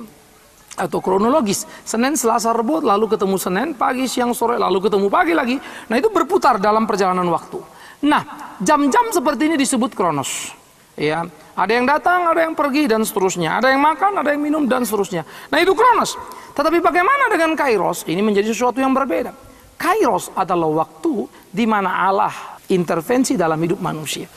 atau 0.73 0.97
kronologis. 1.03 1.69
Senin, 1.85 2.17
Selasa, 2.17 2.49
Rabu, 2.49 2.81
lalu 2.81 3.05
ketemu 3.11 3.37
Senin, 3.37 3.67
pagi, 3.77 4.09
siang, 4.09 4.33
sore, 4.33 4.57
lalu 4.57 4.89
ketemu 4.89 5.07
pagi 5.11 5.33
lagi. 5.37 5.55
Nah, 5.91 5.95
itu 5.99 6.09
berputar 6.09 6.57
dalam 6.57 6.89
perjalanan 6.89 7.27
waktu. 7.29 7.61
Nah, 8.03 8.55
jam-jam 8.59 9.13
seperti 9.13 9.47
ini 9.47 9.55
disebut 9.55 9.93
kronos. 9.93 10.62
Ya, 10.93 11.25
ada 11.57 11.71
yang 11.73 11.89
datang, 11.89 12.29
ada 12.29 12.45
yang 12.45 12.53
pergi 12.53 12.85
dan 12.85 13.01
seterusnya. 13.01 13.57
Ada 13.57 13.73
yang 13.73 13.81
makan, 13.81 14.21
ada 14.21 14.29
yang 14.29 14.41
minum 14.45 14.69
dan 14.69 14.85
seterusnya. 14.85 15.25
Nah 15.49 15.57
itu 15.57 15.73
kronos. 15.73 16.13
Tetapi 16.53 16.77
bagaimana 16.85 17.33
dengan 17.33 17.57
kairos? 17.57 18.05
Ini 18.05 18.21
menjadi 18.21 18.53
sesuatu 18.53 18.77
yang 18.77 18.93
berbeda. 18.93 19.33
Kairos 19.73 20.29
adalah 20.37 20.85
waktu 20.85 21.25
di 21.49 21.65
mana 21.65 22.05
Allah 22.05 22.33
intervensi 22.69 23.33
dalam 23.33 23.57
hidup 23.57 23.81
manusia. 23.81 24.29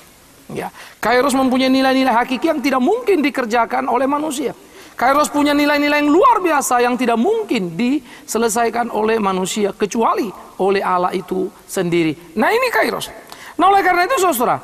Ya, 0.47 0.71
Kairos 1.03 1.35
mempunyai 1.35 1.69
nilai-nilai 1.69 2.15
hakiki 2.15 2.47
yang 2.49 2.61
tidak 2.63 2.81
mungkin 2.81 3.19
dikerjakan 3.21 3.91
oleh 3.91 4.07
manusia. 4.07 4.55
Kairos 4.97 5.29
punya 5.29 5.53
nilai-nilai 5.53 6.01
yang 6.01 6.09
luar 6.09 6.41
biasa 6.41 6.81
yang 6.81 6.97
tidak 6.97 7.21
mungkin 7.21 7.77
diselesaikan 7.77 8.89
oleh 8.89 9.21
manusia 9.21 9.77
kecuali 9.77 10.33
oleh 10.57 10.81
Allah 10.81 11.13
itu 11.13 11.53
sendiri. 11.69 12.33
Nah 12.41 12.49
ini 12.49 12.73
Kairos. 12.73 13.13
Nah 13.61 13.67
oleh 13.69 13.85
karena 13.85 14.09
itu 14.09 14.17
saudara, 14.17 14.57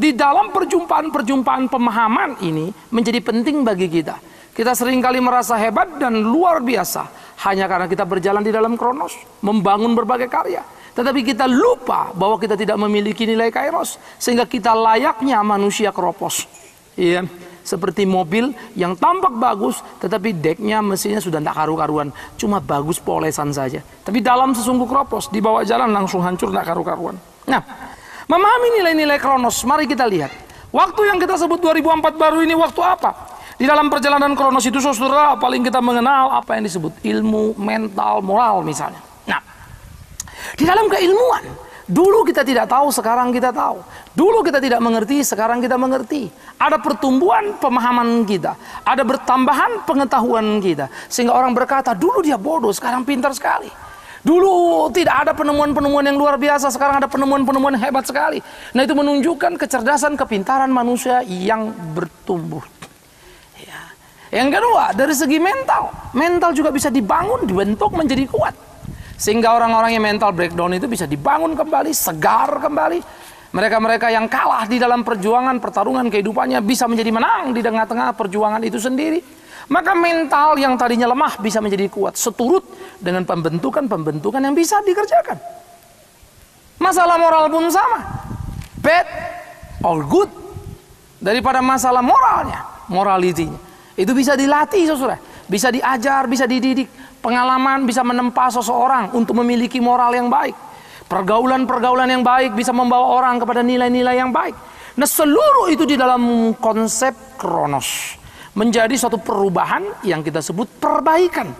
di 0.00 0.16
dalam 0.16 0.48
perjumpaan-perjumpaan 0.48 1.68
pemahaman 1.68 2.40
ini 2.40 2.72
menjadi 2.88 3.20
penting 3.20 3.60
bagi 3.60 3.92
kita. 3.92 4.16
Kita 4.56 4.72
sering 4.72 5.04
kali 5.04 5.20
merasa 5.20 5.60
hebat 5.60 6.00
dan 6.00 6.24
luar 6.24 6.64
biasa 6.64 7.04
hanya 7.44 7.68
karena 7.68 7.84
kita 7.84 8.08
berjalan 8.08 8.40
di 8.40 8.48
dalam 8.48 8.80
kronos, 8.80 9.12
membangun 9.44 9.92
berbagai 9.92 10.32
karya. 10.32 10.64
Tetapi 10.96 11.20
kita 11.22 11.44
lupa 11.44 12.10
bahwa 12.16 12.40
kita 12.40 12.56
tidak 12.56 12.80
memiliki 12.80 13.28
nilai 13.28 13.52
kairos 13.52 14.00
sehingga 14.16 14.48
kita 14.48 14.72
layaknya 14.72 15.44
manusia 15.44 15.92
keropos. 15.92 16.48
Iya, 16.98 17.24
seperti 17.62 18.08
mobil 18.08 18.50
yang 18.74 18.98
tampak 18.98 19.36
bagus 19.36 19.78
tetapi 20.02 20.34
deknya 20.34 20.82
mesinnya 20.82 21.22
sudah 21.22 21.38
tidak 21.38 21.56
karu-karuan, 21.56 22.08
cuma 22.40 22.58
bagus 22.58 22.98
polesan 22.98 23.54
saja. 23.54 23.84
Tapi 24.02 24.18
dalam 24.24 24.56
sesungguh 24.56 24.88
keropos 24.88 25.28
dibawa 25.30 25.62
jalan 25.62 25.92
langsung 25.92 26.24
hancur 26.24 26.50
tidak 26.50 26.72
karu-karuan. 26.74 27.16
Nah, 27.48 27.62
Memahami 28.30 28.78
nilai-nilai 28.78 29.18
kronos, 29.18 29.58
mari 29.66 29.90
kita 29.90 30.06
lihat. 30.06 30.30
Waktu 30.70 31.02
yang 31.02 31.18
kita 31.18 31.34
sebut 31.34 31.58
2004 31.58 32.14
baru 32.14 32.46
ini 32.46 32.54
waktu 32.54 32.78
apa? 32.78 33.10
Di 33.58 33.66
dalam 33.66 33.90
perjalanan 33.90 34.38
kronos 34.38 34.62
itu 34.62 34.78
saudara 34.78 35.34
paling 35.34 35.66
kita 35.66 35.82
mengenal 35.82 36.38
apa 36.38 36.54
yang 36.54 36.62
disebut 36.62 36.94
ilmu 37.02 37.58
mental 37.58 38.22
moral 38.22 38.62
misalnya. 38.62 39.02
Nah, 39.26 39.42
di 40.54 40.62
dalam 40.62 40.86
keilmuan, 40.86 41.42
dulu 41.90 42.22
kita 42.22 42.46
tidak 42.46 42.70
tahu, 42.70 42.94
sekarang 42.94 43.34
kita 43.34 43.50
tahu. 43.50 43.82
Dulu 44.14 44.46
kita 44.46 44.62
tidak 44.62 44.78
mengerti, 44.78 45.26
sekarang 45.26 45.58
kita 45.58 45.74
mengerti. 45.74 46.30
Ada 46.54 46.78
pertumbuhan 46.78 47.58
pemahaman 47.58 48.22
kita, 48.30 48.54
ada 48.86 49.02
bertambahan 49.02 49.82
pengetahuan 49.82 50.62
kita. 50.62 50.86
Sehingga 51.10 51.34
orang 51.34 51.50
berkata, 51.50 51.98
dulu 51.98 52.22
dia 52.22 52.38
bodoh, 52.38 52.70
sekarang 52.70 53.02
pintar 53.02 53.34
sekali. 53.34 53.89
Dulu 54.20 54.88
tidak 54.92 55.24
ada 55.24 55.32
penemuan-penemuan 55.32 56.04
yang 56.04 56.20
luar 56.20 56.36
biasa, 56.36 56.68
sekarang 56.68 57.00
ada 57.00 57.08
penemuan-penemuan 57.08 57.72
hebat 57.80 58.04
sekali. 58.04 58.36
Nah 58.76 58.84
itu 58.84 58.92
menunjukkan 58.92 59.56
kecerdasan, 59.56 60.12
kepintaran 60.20 60.68
manusia 60.68 61.24
yang 61.24 61.72
bertumbuh. 61.96 62.60
Ya. 63.56 63.80
Yang 64.28 64.60
kedua, 64.60 64.92
dari 64.92 65.14
segi 65.16 65.40
mental. 65.40 65.88
Mental 66.12 66.52
juga 66.52 66.68
bisa 66.68 66.92
dibangun, 66.92 67.48
dibentuk 67.48 67.96
menjadi 67.96 68.28
kuat. 68.28 68.52
Sehingga 69.16 69.56
orang-orang 69.56 69.96
yang 69.96 70.04
mental 70.04 70.36
breakdown 70.36 70.76
itu 70.76 70.84
bisa 70.84 71.08
dibangun 71.08 71.56
kembali, 71.56 71.92
segar 71.96 72.60
kembali. 72.60 73.00
Mereka-mereka 73.56 74.12
yang 74.12 74.28
kalah 74.28 74.68
di 74.68 74.76
dalam 74.76 75.00
perjuangan, 75.00 75.56
pertarungan 75.64 76.12
kehidupannya 76.12 76.60
bisa 76.60 76.84
menjadi 76.84 77.08
menang 77.08 77.56
di 77.56 77.64
tengah-tengah 77.64 78.12
perjuangan 78.14 78.60
itu 78.62 78.76
sendiri. 78.76 79.39
Maka 79.70 79.94
mental 79.94 80.58
yang 80.58 80.74
tadinya 80.74 81.06
lemah 81.06 81.38
bisa 81.38 81.62
menjadi 81.62 81.86
kuat 81.86 82.18
seturut 82.18 82.66
dengan 82.98 83.22
pembentukan-pembentukan 83.22 84.42
yang 84.42 84.50
bisa 84.50 84.82
dikerjakan. 84.82 85.38
Masalah 86.82 87.14
moral 87.14 87.46
pun 87.46 87.70
sama. 87.70 88.02
Bad 88.82 89.06
or 89.86 90.02
good 90.02 90.26
daripada 91.22 91.62
masalah 91.62 92.02
moralnya, 92.02 92.66
moralitinya. 92.90 93.62
Itu 93.94 94.10
bisa 94.10 94.34
dilatih 94.34 94.90
saudara, 94.90 95.22
bisa 95.46 95.70
diajar, 95.70 96.26
bisa 96.26 96.50
dididik. 96.50 96.90
Pengalaman 97.22 97.86
bisa 97.86 98.02
menempa 98.02 98.50
seseorang 98.50 99.14
untuk 99.14 99.38
memiliki 99.38 99.78
moral 99.78 100.10
yang 100.18 100.26
baik. 100.26 100.56
Pergaulan-pergaulan 101.06 102.10
yang 102.10 102.26
baik 102.26 102.58
bisa 102.58 102.74
membawa 102.74 103.22
orang 103.22 103.38
kepada 103.38 103.62
nilai-nilai 103.62 104.18
yang 104.18 104.34
baik. 104.34 104.56
Nah 104.98 105.06
seluruh 105.06 105.70
itu 105.70 105.86
di 105.86 105.94
dalam 105.94 106.56
konsep 106.58 107.38
kronos. 107.38 108.19
Menjadi 108.54 108.94
suatu 108.98 109.18
perubahan 109.20 110.02
yang 110.02 110.20
kita 110.26 110.42
sebut 110.42 110.66
perbaikan. 110.82 111.50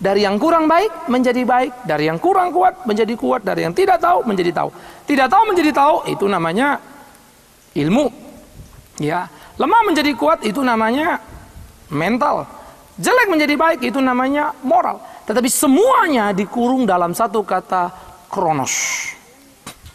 Dari 0.00 0.24
yang 0.24 0.40
kurang 0.40 0.64
baik 0.64 1.12
menjadi 1.12 1.44
baik. 1.44 1.84
Dari 1.84 2.08
yang 2.08 2.16
kurang 2.16 2.50
kuat 2.50 2.88
menjadi 2.88 3.14
kuat. 3.14 3.44
Dari 3.44 3.68
yang 3.68 3.76
tidak 3.76 4.00
tahu 4.00 4.24
menjadi 4.24 4.50
tahu. 4.50 4.72
Tidak 5.04 5.28
tahu 5.28 5.42
menjadi 5.46 5.70
tahu 5.76 5.96
itu 6.08 6.24
namanya 6.26 6.80
ilmu. 7.76 8.08
Ya, 9.00 9.28
lemah 9.60 9.82
menjadi 9.86 10.12
kuat 10.16 10.40
itu 10.42 10.60
namanya 10.64 11.20
mental. 11.92 12.48
Jelek 13.00 13.28
menjadi 13.32 13.54
baik 13.56 13.80
itu 13.80 14.00
namanya 14.00 14.52
moral. 14.64 15.00
Tetapi 15.24 15.48
semuanya 15.48 16.32
dikurung 16.36 16.84
dalam 16.84 17.16
satu 17.16 17.40
kata 17.44 17.88
kronos. 18.28 18.72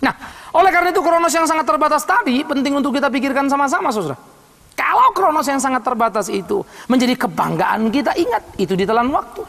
Nah, 0.01 0.13
oleh 0.53 0.69
karena 0.69 0.89
itu 0.93 1.01
kronos 1.01 1.33
yang 1.33 1.45
sangat 1.49 1.65
terbatas 1.65 2.05
tadi 2.05 2.45
penting 2.45 2.77
untuk 2.77 2.93
kita 2.93 3.09
pikirkan 3.09 3.49
sama-sama, 3.49 3.89
saudara. 3.89 4.34
Kalau 4.75 5.15
kronos 5.15 5.47
yang 5.47 5.57
sangat 5.63 5.81
terbatas 5.87 6.27
itu 6.27 6.61
menjadi 6.91 7.15
kebanggaan 7.15 7.87
kita, 7.89 8.11
ingat 8.19 8.43
itu 8.59 8.75
ditelan 8.75 9.07
waktu. 9.07 9.41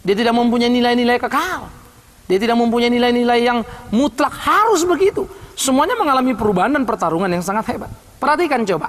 Dia 0.00 0.16
tidak 0.16 0.32
mempunyai 0.32 0.72
nilai-nilai 0.72 1.20
kekal. 1.20 1.68
Dia 2.24 2.38
tidak 2.40 2.56
mempunyai 2.56 2.88
nilai-nilai 2.88 3.40
yang 3.44 3.60
mutlak 3.92 4.32
harus 4.32 4.80
begitu. 4.88 5.28
Semuanya 5.52 5.92
mengalami 5.92 6.32
perubahan 6.32 6.72
dan 6.72 6.88
pertarungan 6.88 7.28
yang 7.28 7.44
sangat 7.44 7.68
hebat. 7.76 7.92
Perhatikan 8.16 8.64
coba. 8.64 8.88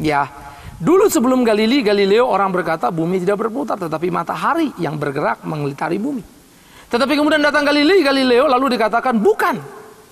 Ya, 0.00 0.32
dulu 0.80 1.12
sebelum 1.12 1.44
Galilei, 1.44 1.84
Galileo 1.84 2.24
orang 2.24 2.48
berkata 2.48 2.88
bumi 2.88 3.20
tidak 3.20 3.44
berputar, 3.44 3.76
tetapi 3.76 4.08
matahari 4.08 4.72
yang 4.80 4.96
bergerak 4.96 5.44
mengelitari 5.44 6.00
bumi. 6.00 6.24
Tetapi 6.88 7.12
kemudian 7.20 7.44
datang 7.44 7.68
Galilei, 7.68 8.00
Galileo 8.00 8.48
lalu 8.48 8.80
dikatakan 8.80 9.20
bukan, 9.20 9.60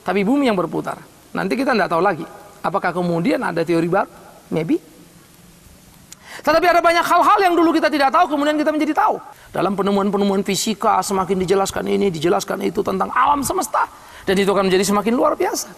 tapi 0.04 0.28
bumi 0.28 0.52
yang 0.52 0.58
berputar. 0.60 1.00
Nanti 1.32 1.56
kita 1.56 1.72
tidak 1.72 1.88
tahu 1.88 2.04
lagi. 2.04 2.26
Apakah 2.60 2.92
kemudian 2.92 3.40
ada 3.40 3.64
teori 3.64 3.88
baru? 3.88 4.27
Maybe. 4.50 4.80
Tetapi 6.38 6.66
ada 6.70 6.78
banyak 6.78 7.02
hal-hal 7.02 7.38
yang 7.42 7.54
dulu 7.58 7.74
kita 7.74 7.90
tidak 7.90 8.14
tahu, 8.14 8.38
kemudian 8.38 8.54
kita 8.54 8.70
menjadi 8.70 8.94
tahu. 8.94 9.18
Dalam 9.50 9.74
penemuan-penemuan 9.74 10.46
fisika 10.46 11.02
semakin 11.02 11.42
dijelaskan 11.42 11.84
ini, 11.90 12.14
dijelaskan 12.14 12.62
itu 12.62 12.80
tentang 12.86 13.10
alam 13.10 13.42
semesta. 13.42 13.90
Dan 14.22 14.38
itu 14.38 14.50
akan 14.54 14.70
menjadi 14.70 14.84
semakin 14.86 15.12
luar 15.18 15.34
biasa. 15.34 15.68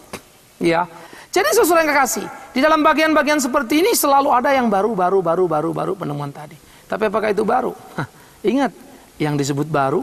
Ya. 0.60 0.84
Jadi 1.30 1.48
sesuai 1.54 1.86
yang 1.86 1.90
kekasih, 1.94 2.26
di 2.52 2.60
dalam 2.60 2.82
bagian-bagian 2.82 3.38
seperti 3.38 3.80
ini 3.80 3.94
selalu 3.94 4.34
ada 4.34 4.50
yang 4.50 4.66
baru, 4.66 4.92
baru, 4.92 5.22
baru, 5.22 5.46
baru, 5.46 5.70
baru 5.70 5.92
penemuan 5.94 6.34
tadi. 6.34 6.58
Tapi 6.90 7.06
apakah 7.06 7.30
itu 7.30 7.46
baru? 7.46 7.70
Hah, 7.94 8.10
ingat, 8.42 8.74
yang 9.16 9.38
disebut 9.38 9.70
baru 9.70 10.02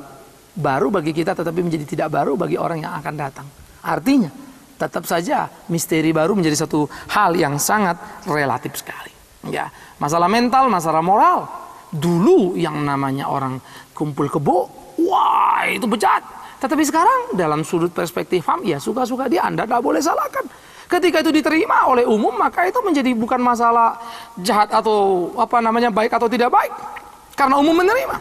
baru 0.58 0.90
bagi 0.90 1.14
kita 1.14 1.38
tetapi 1.38 1.62
menjadi 1.62 1.86
tidak 1.86 2.10
baru 2.10 2.34
bagi 2.34 2.58
orang 2.58 2.82
yang 2.82 2.98
akan 2.98 3.14
datang. 3.14 3.48
Artinya, 3.86 4.34
tetap 4.78 5.04
saja 5.10 5.50
misteri 5.68 6.14
baru 6.14 6.38
menjadi 6.38 6.64
satu 6.64 6.86
hal 7.12 7.34
yang 7.34 7.58
sangat 7.58 7.98
relatif 8.30 8.78
sekali. 8.78 9.12
Ya, 9.50 9.74
masalah 9.98 10.30
mental, 10.30 10.70
masalah 10.70 11.02
moral. 11.02 11.50
Dulu 11.90 12.54
yang 12.54 12.84
namanya 12.86 13.32
orang 13.32 13.58
kumpul 13.98 14.30
kebo, 14.30 14.70
wah 15.02 15.66
itu 15.66 15.90
bejat. 15.90 16.22
Tetapi 16.58 16.84
sekarang 16.86 17.38
dalam 17.38 17.62
sudut 17.62 17.94
perspektif 17.94 18.46
HAM, 18.46 18.66
ya 18.66 18.78
suka-suka 18.78 19.30
dia, 19.30 19.46
Anda 19.46 19.66
tidak 19.66 19.82
boleh 19.82 20.02
salahkan. 20.02 20.46
Ketika 20.88 21.20
itu 21.20 21.32
diterima 21.36 21.86
oleh 21.92 22.08
umum, 22.08 22.32
maka 22.34 22.64
itu 22.64 22.80
menjadi 22.80 23.12
bukan 23.12 23.44
masalah 23.44 24.00
jahat 24.40 24.72
atau 24.72 25.30
apa 25.36 25.60
namanya 25.60 25.92
baik 25.92 26.16
atau 26.16 26.32
tidak 26.32 26.48
baik. 26.48 26.72
Karena 27.36 27.60
umum 27.60 27.76
menerima. 27.76 28.18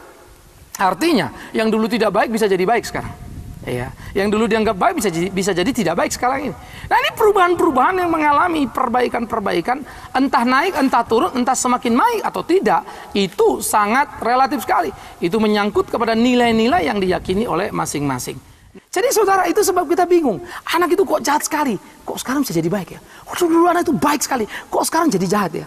Artinya, 0.77 1.33
yang 1.57 1.73
dulu 1.73 1.88
tidak 1.88 2.12
baik 2.12 2.29
bisa 2.29 2.45
jadi 2.45 2.66
baik 2.66 2.85
sekarang. 2.85 3.25
Ya, 3.66 3.90
yang 4.14 4.31
dulu 4.31 4.46
dianggap 4.46 4.79
baik 4.79 5.02
bisa 5.02 5.11
jadi, 5.11 5.26
bisa 5.26 5.50
jadi 5.50 5.66
tidak 5.74 5.98
baik 5.98 6.14
sekarang 6.14 6.38
ini. 6.48 6.55
Nah 6.87 6.96
ini 7.02 7.11
perubahan-perubahan 7.18 7.98
yang 7.98 8.14
mengalami 8.14 8.70
perbaikan-perbaikan, 8.70 9.83
entah 10.14 10.46
naik, 10.46 10.79
entah 10.79 11.02
turun, 11.02 11.35
entah 11.35 11.59
semakin 11.59 11.98
baik 11.98 12.22
atau 12.22 12.46
tidak, 12.46 12.87
itu 13.11 13.59
sangat 13.59 14.22
relatif 14.22 14.62
sekali. 14.62 14.94
Itu 15.18 15.42
menyangkut 15.42 15.90
kepada 15.90 16.14
nilai-nilai 16.14 16.87
yang 16.87 17.02
diyakini 17.02 17.42
oleh 17.50 17.74
masing-masing. 17.74 18.38
Jadi 18.87 19.09
saudara 19.11 19.50
itu 19.50 19.66
sebab 19.66 19.83
kita 19.90 20.07
bingung. 20.07 20.38
Anak 20.70 20.94
itu 20.94 21.02
kok 21.02 21.26
jahat 21.26 21.42
sekali, 21.42 21.74
kok 22.07 22.22
sekarang 22.22 22.46
bisa 22.46 22.55
jadi 22.55 22.70
baik 22.70 22.88
ya? 22.94 23.00
Dulu 23.35 23.66
anak 23.66 23.83
itu 23.83 23.98
baik 23.98 24.22
sekali, 24.22 24.46
kok 24.46 24.85
sekarang 24.87 25.11
jadi 25.11 25.26
jahat 25.26 25.52
ya? 25.59 25.66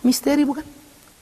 Misteri 0.00 0.48
bukan? 0.48 0.77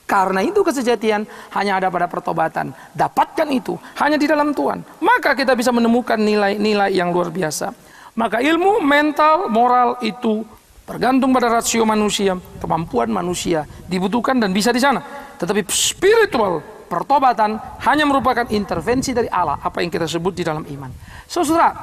Karena 0.07 0.39
itu 0.39 0.63
kesejatian 0.63 1.27
hanya 1.51 1.83
ada 1.83 1.91
pada 1.91 2.07
pertobatan. 2.07 2.71
Dapatkan 2.95 3.47
itu 3.51 3.75
hanya 3.99 4.15
di 4.15 4.23
dalam 4.23 4.55
Tuhan. 4.55 4.79
Maka 5.03 5.35
kita 5.35 5.51
bisa 5.51 5.75
menemukan 5.75 6.15
nilai-nilai 6.15 6.95
yang 6.95 7.11
luar 7.11 7.27
biasa. 7.27 7.75
Maka 8.15 8.39
ilmu, 8.39 8.79
mental, 8.81 9.51
moral 9.51 9.99
itu 9.99 10.47
bergantung 10.87 11.35
pada 11.35 11.51
rasio 11.51 11.83
manusia, 11.83 12.39
kemampuan 12.63 13.11
manusia 13.11 13.67
dibutuhkan 13.91 14.39
dan 14.39 14.55
bisa 14.55 14.71
di 14.71 14.79
sana. 14.79 15.03
Tetapi 15.35 15.67
spiritual, 15.67 16.63
pertobatan 16.87 17.59
hanya 17.83 18.07
merupakan 18.07 18.47
intervensi 18.47 19.11
dari 19.11 19.27
Allah, 19.27 19.59
apa 19.59 19.83
yang 19.83 19.91
kita 19.91 20.07
sebut 20.07 20.31
di 20.31 20.47
dalam 20.47 20.63
iman. 20.63 20.89
Saudara, 21.27 21.75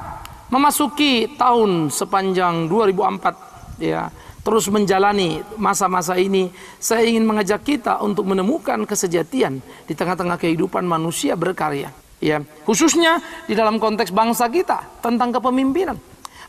memasuki 0.48 1.36
tahun 1.36 1.92
sepanjang 1.92 2.72
2004 2.72 3.84
ya 3.84 4.08
terus 4.44 4.68
menjalani 4.68 5.40
masa-masa 5.56 6.20
ini, 6.20 6.52
saya 6.76 7.08
ingin 7.08 7.24
mengajak 7.24 7.64
kita 7.64 7.98
untuk 8.04 8.28
menemukan 8.28 8.84
kesejatian 8.84 9.64
di 9.88 9.96
tengah-tengah 9.96 10.36
kehidupan 10.36 10.84
manusia 10.84 11.32
berkarya. 11.34 11.90
Ya, 12.20 12.40
khususnya 12.68 13.20
di 13.48 13.56
dalam 13.56 13.80
konteks 13.80 14.12
bangsa 14.12 14.46
kita 14.52 15.00
tentang 15.00 15.34
kepemimpinan. 15.34 15.96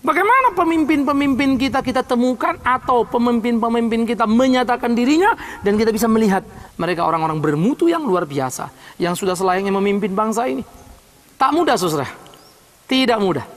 Bagaimana 0.05 0.53
pemimpin-pemimpin 0.53 1.57
kita 1.57 1.81
kita 1.81 2.05
temukan 2.05 2.53
atau 2.61 3.09
pemimpin-pemimpin 3.09 4.05
kita 4.05 4.29
menyatakan 4.29 4.93
dirinya 4.93 5.33
dan 5.65 5.81
kita 5.81 5.89
bisa 5.89 6.05
melihat 6.05 6.45
mereka 6.77 7.01
orang-orang 7.09 7.41
bermutu 7.41 7.89
yang 7.89 8.05
luar 8.05 8.29
biasa 8.29 8.69
yang 9.01 9.17
sudah 9.17 9.33
selayaknya 9.33 9.73
memimpin 9.73 10.13
bangsa 10.13 10.45
ini. 10.45 10.61
Tak 11.41 11.49
mudah, 11.57 11.73
Saudara. 11.73 12.05
Tidak 12.85 13.17
mudah. 13.17 13.49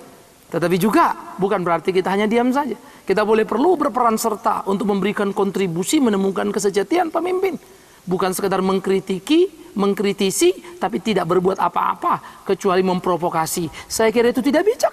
Tetapi 0.48 0.76
juga 0.80 1.36
bukan 1.36 1.60
berarti 1.60 1.92
kita 1.92 2.08
hanya 2.08 2.24
diam 2.24 2.48
saja. 2.48 2.80
Kita 3.08 3.24
boleh 3.24 3.48
perlu 3.48 3.80
berperan 3.80 4.20
serta 4.20 4.68
untuk 4.68 4.92
memberikan 4.92 5.32
kontribusi 5.32 5.96
menemukan 5.96 6.52
kesejatian 6.52 7.08
pemimpin. 7.08 7.56
Bukan 8.04 8.36
sekedar 8.36 8.60
mengkritiki, 8.60 9.72
mengkritisi, 9.72 10.76
tapi 10.76 11.00
tidak 11.00 11.24
berbuat 11.24 11.56
apa-apa 11.56 12.44
kecuali 12.44 12.84
memprovokasi. 12.84 13.88
Saya 13.88 14.12
kira 14.12 14.28
itu 14.28 14.44
tidak 14.44 14.60
bijak. 14.68 14.92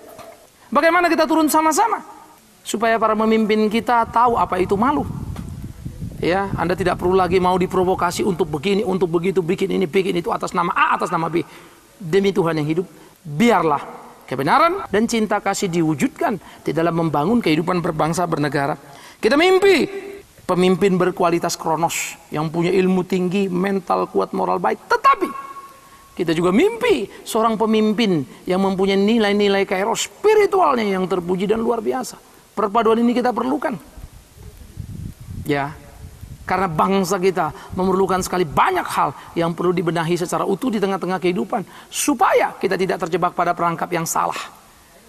Bagaimana 0.72 1.12
kita 1.12 1.28
turun 1.28 1.52
sama-sama 1.52 2.00
supaya 2.64 2.96
para 2.96 3.20
pemimpin 3.20 3.68
kita 3.68 4.08
tahu 4.08 4.40
apa 4.40 4.64
itu 4.64 4.80
malu. 4.80 5.04
Ya, 6.24 6.48
Anda 6.56 6.80
tidak 6.80 6.96
perlu 6.96 7.20
lagi 7.20 7.44
mau 7.44 7.60
diprovokasi 7.60 8.24
untuk 8.24 8.48
begini, 8.48 8.88
untuk 8.88 9.12
begitu, 9.12 9.44
bikin 9.44 9.76
ini, 9.76 9.92
bikin 9.92 10.16
itu 10.16 10.32
atas 10.32 10.56
nama 10.56 10.72
A, 10.72 10.96
atas 10.96 11.12
nama 11.12 11.28
B. 11.28 11.44
Demi 12.00 12.32
Tuhan 12.32 12.56
yang 12.64 12.68
hidup, 12.80 12.88
biarlah 13.28 14.05
kebenaran 14.26 14.86
dan 14.90 15.06
cinta 15.06 15.40
kasih 15.40 15.70
diwujudkan 15.70 16.38
di 16.66 16.72
dalam 16.74 16.98
membangun 16.98 17.40
kehidupan 17.40 17.80
berbangsa 17.80 18.26
bernegara. 18.26 18.76
Kita 19.22 19.38
mimpi 19.40 19.88
pemimpin 20.46 20.98
berkualitas 21.00 21.58
kronos 21.58 22.18
yang 22.30 22.50
punya 22.54 22.70
ilmu 22.70 23.06
tinggi, 23.06 23.50
mental 23.50 24.10
kuat, 24.10 24.34
moral 24.34 24.62
baik. 24.62 24.86
Tetapi 24.86 25.30
kita 26.16 26.32
juga 26.32 26.56
mimpi 26.56 27.10
seorang 27.28 27.60
pemimpin 27.60 28.24
yang 28.48 28.64
mempunyai 28.64 28.96
nilai-nilai 28.96 29.68
kairos 29.68 30.08
spiritualnya 30.08 30.96
yang 30.96 31.06
terpuji 31.10 31.50
dan 31.50 31.60
luar 31.60 31.84
biasa. 31.84 32.16
Perpaduan 32.56 33.04
ini 33.04 33.12
kita 33.12 33.36
perlukan. 33.36 33.76
Ya, 35.46 35.76
karena 36.46 36.70
bangsa 36.70 37.18
kita 37.18 37.74
memerlukan 37.74 38.22
sekali 38.22 38.46
banyak 38.46 38.86
hal 38.86 39.18
yang 39.34 39.58
perlu 39.58 39.74
dibenahi 39.74 40.14
secara 40.14 40.46
utuh 40.46 40.70
di 40.70 40.78
tengah-tengah 40.78 41.18
kehidupan. 41.18 41.66
Supaya 41.90 42.54
kita 42.62 42.78
tidak 42.78 43.02
terjebak 43.02 43.34
pada 43.34 43.58
perangkap 43.58 43.90
yang 43.90 44.06
salah. 44.06 44.38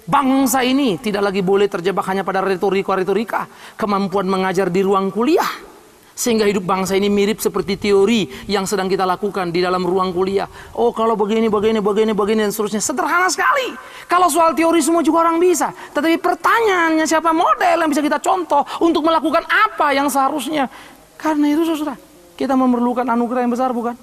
Bangsa 0.08 0.64
ini 0.64 0.96
tidak 0.96 1.28
lagi 1.28 1.44
boleh 1.44 1.68
terjebak 1.68 2.08
hanya 2.08 2.24
pada 2.24 2.40
retorika-retorika. 2.40 3.46
Kemampuan 3.76 4.24
mengajar 4.24 4.72
di 4.72 4.80
ruang 4.80 5.12
kuliah. 5.12 5.76
Sehingga 6.16 6.48
hidup 6.48 6.64
bangsa 6.64 6.96
ini 6.96 7.12
mirip 7.12 7.44
seperti 7.44 7.76
teori 7.76 8.48
yang 8.48 8.64
sedang 8.64 8.88
kita 8.88 9.04
lakukan 9.04 9.52
di 9.52 9.60
dalam 9.60 9.84
ruang 9.84 10.16
kuliah. 10.16 10.48
Oh 10.72 10.88
kalau 10.88 11.12
begini, 11.12 11.52
begini, 11.52 11.84
begini, 11.84 12.16
begini, 12.16 12.48
dan 12.48 12.52
seterusnya. 12.56 12.80
Sederhana 12.80 13.28
sekali. 13.28 13.76
Kalau 14.08 14.32
soal 14.32 14.56
teori 14.56 14.80
semua 14.80 15.04
juga 15.04 15.28
orang 15.28 15.36
bisa. 15.36 15.68
Tetapi 15.92 16.16
pertanyaannya 16.16 17.04
siapa 17.04 17.36
model 17.36 17.84
yang 17.84 17.90
bisa 17.92 18.00
kita 18.00 18.16
contoh 18.24 18.64
untuk 18.80 19.04
melakukan 19.04 19.44
apa 19.44 19.92
yang 19.92 20.08
seharusnya 20.08 20.72
karena 21.16 21.52
itu 21.52 21.64
saudara, 21.64 21.96
kita 22.36 22.52
memerlukan 22.52 23.04
anugerah 23.08 23.44
yang 23.44 23.52
besar 23.52 23.72
bukan? 23.72 23.96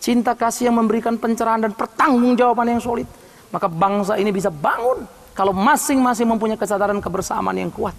Cinta 0.00 0.32
kasih 0.32 0.72
yang 0.72 0.80
memberikan 0.80 1.20
pencerahan 1.20 1.60
dan 1.60 1.76
pertanggungjawaban 1.76 2.72
yang 2.72 2.80
solid. 2.80 3.04
Maka 3.52 3.68
bangsa 3.68 4.16
ini 4.16 4.32
bisa 4.32 4.48
bangun 4.48 5.04
kalau 5.34 5.52
masing-masing 5.52 6.24
mempunyai 6.24 6.56
kesadaran 6.56 7.02
kebersamaan 7.02 7.58
yang 7.58 7.68
kuat. 7.68 7.92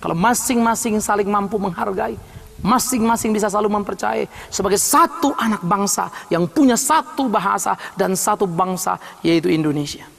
Kalau 0.00 0.16
masing-masing 0.16 1.02
saling 1.02 1.28
mampu 1.28 1.58
menghargai, 1.60 2.16
masing-masing 2.62 3.34
bisa 3.34 3.50
selalu 3.50 3.76
mempercayai 3.76 4.24
sebagai 4.48 4.78
satu 4.78 5.34
anak 5.36 5.60
bangsa 5.66 6.08
yang 6.30 6.48
punya 6.48 6.78
satu 6.78 7.26
bahasa 7.28 7.76
dan 7.98 8.14
satu 8.14 8.48
bangsa 8.48 8.96
yaitu 9.20 9.50
Indonesia. 9.50 10.13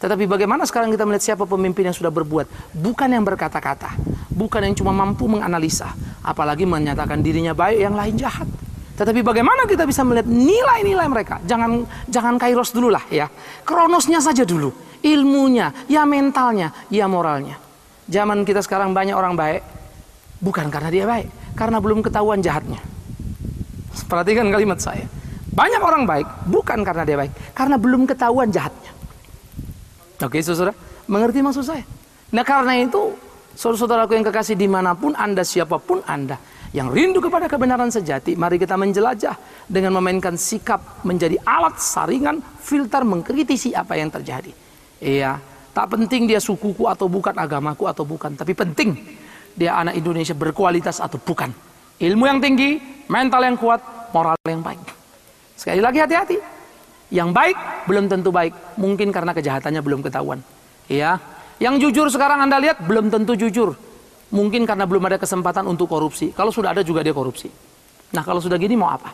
Tetapi 0.00 0.24
bagaimana 0.24 0.64
sekarang 0.64 0.88
kita 0.88 1.04
melihat 1.04 1.20
siapa 1.32 1.44
pemimpin 1.44 1.92
yang 1.92 1.96
sudah 1.96 2.08
berbuat? 2.08 2.72
Bukan 2.72 3.08
yang 3.12 3.20
berkata-kata, 3.20 4.00
bukan 4.32 4.64
yang 4.64 4.72
cuma 4.72 4.96
mampu 4.96 5.28
menganalisa, 5.28 5.92
apalagi 6.24 6.64
menyatakan 6.64 7.20
dirinya 7.20 7.52
baik 7.52 7.84
yang 7.84 7.92
lain 7.92 8.16
jahat. 8.16 8.48
Tetapi 8.96 9.20
bagaimana 9.20 9.68
kita 9.68 9.84
bisa 9.84 10.00
melihat 10.00 10.24
nilai-nilai 10.24 11.04
mereka? 11.04 11.40
Jangan 11.44 11.84
jangan 12.08 12.40
kairos 12.40 12.72
dulu 12.72 12.88
lah 12.88 13.04
ya. 13.12 13.28
Kronosnya 13.64 14.24
saja 14.24 14.44
dulu. 14.44 14.72
Ilmunya, 15.00 15.72
ya 15.88 16.04
mentalnya, 16.04 16.72
ya 16.92 17.08
moralnya. 17.08 17.56
Zaman 18.08 18.44
kita 18.44 18.60
sekarang 18.64 18.96
banyak 18.96 19.16
orang 19.16 19.36
baik. 19.36 19.64
Bukan 20.40 20.68
karena 20.72 20.88
dia 20.88 21.04
baik. 21.04 21.28
Karena 21.56 21.80
belum 21.80 22.00
ketahuan 22.00 22.40
jahatnya. 22.40 22.80
Perhatikan 24.08 24.48
kalimat 24.48 24.80
saya. 24.80 25.04
Banyak 25.52 25.80
orang 25.80 26.04
baik. 26.04 26.28
Bukan 26.48 26.84
karena 26.84 27.04
dia 27.04 27.16
baik. 27.20 27.32
Karena 27.56 27.76
belum 27.80 28.04
ketahuan 28.04 28.48
jahatnya. 28.52 28.89
Oke 30.20 30.44
saudara, 30.44 30.76
mengerti 31.08 31.40
maksud 31.40 31.64
saya? 31.64 31.84
Nah 32.30 32.44
karena 32.44 32.76
itu, 32.76 33.16
saudara-saudaraku 33.56 34.12
yang 34.20 34.26
kekasih 34.28 34.52
di 34.52 34.68
mana 34.68 34.92
pun 34.92 35.16
Anda, 35.16 35.40
siapa 35.40 35.80
pun 35.80 36.04
Anda, 36.04 36.36
yang 36.76 36.92
rindu 36.92 37.24
kepada 37.24 37.48
kebenaran 37.48 37.88
sejati, 37.88 38.36
mari 38.36 38.60
kita 38.60 38.76
menjelajah 38.76 39.64
dengan 39.64 39.96
memainkan 39.96 40.36
sikap 40.36 41.02
menjadi 41.08 41.40
alat 41.42 41.80
saringan, 41.80 42.44
filter, 42.60 43.00
mengkritisi 43.02 43.72
apa 43.72 43.96
yang 43.96 44.12
terjadi. 44.12 44.52
Iya, 45.00 45.40
tak 45.72 45.96
penting 45.96 46.28
dia 46.28 46.38
sukuku 46.38 46.84
atau 46.84 47.08
bukan, 47.08 47.32
agamaku 47.34 47.88
atau 47.88 48.04
bukan, 48.04 48.36
tapi 48.36 48.52
penting 48.52 48.94
dia 49.56 49.80
anak 49.80 49.96
Indonesia 49.96 50.36
berkualitas 50.36 51.00
atau 51.00 51.16
bukan. 51.16 51.48
Ilmu 51.96 52.24
yang 52.28 52.38
tinggi, 52.44 52.76
mental 53.08 53.40
yang 53.40 53.56
kuat, 53.56 53.80
moral 54.12 54.36
yang 54.44 54.60
baik. 54.60 54.80
Sekali 55.56 55.80
lagi 55.80 55.98
hati-hati. 56.00 56.59
Yang 57.10 57.30
baik 57.34 57.56
belum 57.90 58.06
tentu 58.06 58.30
baik, 58.30 58.78
mungkin 58.78 59.10
karena 59.10 59.34
kejahatannya 59.34 59.82
belum 59.82 60.00
ketahuan. 60.06 60.38
Ya, 60.86 61.18
yang 61.60 61.76
jujur 61.76 62.08
sekarang 62.08 62.40
Anda 62.40 62.56
lihat 62.56 62.80
belum 62.86 63.12
tentu 63.12 63.36
jujur. 63.36 63.76
Mungkin 64.30 64.62
karena 64.62 64.86
belum 64.86 65.10
ada 65.10 65.18
kesempatan 65.18 65.66
untuk 65.66 65.90
korupsi. 65.90 66.30
Kalau 66.30 66.54
sudah 66.54 66.70
ada 66.70 66.86
juga 66.86 67.02
dia 67.02 67.10
korupsi. 67.10 67.50
Nah 68.14 68.22
kalau 68.22 68.38
sudah 68.38 68.56
gini 68.56 68.78
mau 68.78 68.88
apa? 68.88 69.10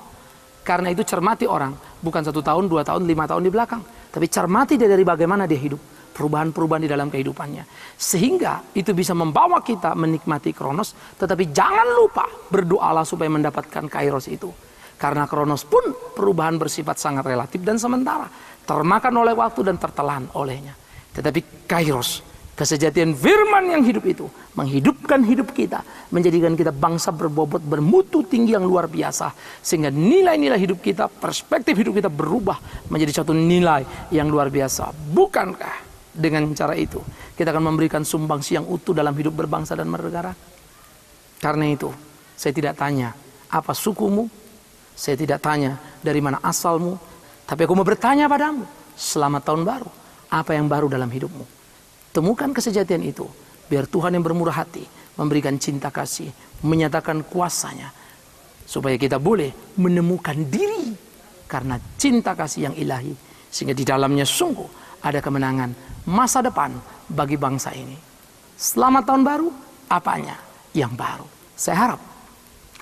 Karena 0.61 0.93
itu 0.93 1.03
cermati 1.03 1.49
orang, 1.49 1.73
bukan 2.05 2.21
satu 2.21 2.45
tahun, 2.45 2.69
dua 2.69 2.85
tahun, 2.85 3.09
lima 3.09 3.25
tahun 3.25 3.49
di 3.49 3.51
belakang. 3.51 3.81
Tapi 4.13 4.27
cermati 4.29 4.77
dia 4.77 4.87
dari 4.87 5.03
bagaimana 5.03 5.49
dia 5.49 5.57
hidup. 5.57 5.81
Perubahan-perubahan 6.17 6.85
di 6.85 6.91
dalam 6.91 7.13
kehidupannya. 7.13 7.97
Sehingga 7.97 8.73
itu 8.73 8.97
bisa 8.97 9.13
membawa 9.13 9.61
kita 9.61 9.93
menikmati 9.93 10.53
kronos. 10.57 10.97
Tetapi 11.17 11.53
jangan 11.53 11.87
lupa 11.93 12.25
berdoalah 12.49 13.05
supaya 13.05 13.29
mendapatkan 13.29 13.85
kairos 13.85 14.29
itu. 14.33 14.49
Karena 14.97 15.29
kronos 15.29 15.69
pun 15.69 15.93
perubahan 16.17 16.57
bersifat 16.57 16.97
sangat 16.97 17.29
relatif 17.29 17.61
dan 17.61 17.77
sementara. 17.77 18.29
Termakan 18.65 19.15
oleh 19.21 19.37
waktu 19.37 19.61
dan 19.63 19.77
tertelan 19.77 20.27
olehnya. 20.33 20.73
Tetapi 21.13 21.69
kairos, 21.69 22.25
kesejatian 22.57 23.13
firman 23.13 23.77
yang 23.77 23.85
hidup 23.85 24.05
itu. 24.09 24.27
Menghidupkan 24.57 25.21
hidup 25.21 25.53
kita. 25.53 25.85
Menjadikan 26.09 26.57
kita 26.57 26.73
bangsa 26.73 27.13
berbobot, 27.13 27.61
bermutu 27.61 28.25
tinggi 28.25 28.57
yang 28.57 28.65
luar 28.65 28.89
biasa. 28.89 29.37
Sehingga 29.61 29.93
nilai-nilai 29.93 30.57
hidup 30.57 30.81
kita, 30.81 31.13
perspektif 31.13 31.77
hidup 31.77 31.93
kita 32.01 32.09
berubah. 32.09 32.89
Menjadi 32.89 33.21
satu 33.21 33.37
nilai 33.37 34.09
yang 34.09 34.33
luar 34.33 34.49
biasa. 34.49 34.97
Bukankah 35.13 35.85
dengan 36.17 36.49
cara 36.57 36.73
itu 36.73 37.05
kita 37.37 37.53
akan 37.53 37.69
memberikan 37.69 38.01
sumbangsi 38.01 38.57
yang 38.57 38.65
utuh 38.65 38.97
dalam 38.97 39.13
hidup 39.13 39.37
berbangsa 39.37 39.77
dan 39.77 39.93
bernegara? 39.93 40.33
Karena 41.37 41.69
itu, 41.69 41.93
saya 42.33 42.57
tidak 42.57 42.81
tanya 42.81 43.13
apa 43.53 43.77
sukumu, 43.77 44.46
saya 44.97 45.15
tidak 45.21 45.45
tanya 45.45 45.77
dari 46.01 46.25
mana 46.25 46.41
asalmu, 46.41 46.97
tapi 47.45 47.69
aku 47.69 47.77
mau 47.77 47.85
bertanya 47.85 48.27
padamu, 48.27 48.65
selamat 48.97 49.43
tahun 49.45 49.63
baru, 49.69 49.91
apa 50.33 50.57
yang 50.57 50.67
baru 50.67 50.89
dalam 50.89 51.13
hidupmu? 51.13 51.45
Temukan 52.17 52.57
kesejatian 52.57 53.05
itu, 53.05 53.29
biar 53.69 53.85
Tuhan 53.85 54.17
yang 54.17 54.25
bermurah 54.25 54.65
hati 54.65 54.89
memberikan 55.21 55.61
cinta 55.61 55.93
kasih, 55.93 56.33
menyatakan 56.65 57.21
kuasanya, 57.29 57.93
supaya 58.65 58.97
kita 58.97 59.21
boleh 59.21 59.77
menemukan 59.77 60.35
diri 60.49 60.97
karena 61.45 61.77
cinta 62.01 62.33
kasih 62.33 62.73
yang 62.73 62.75
ilahi, 62.75 63.13
sehingga 63.53 63.77
di 63.77 63.85
dalamnya 63.85 64.25
sungguh 64.25 64.99
ada 65.05 65.21
kemenangan 65.21 65.77
masa 66.09 66.41
depan 66.41 66.73
bagi 67.13 67.37
bangsa 67.37 67.77
ini. 67.77 67.95
Selamat 68.57 69.05
tahun 69.13 69.23
baru, 69.23 69.49
apanya? 69.93 70.41
Yang 70.73 70.93
baru. 70.97 71.27
Saya 71.53 71.77
harap 71.77 72.01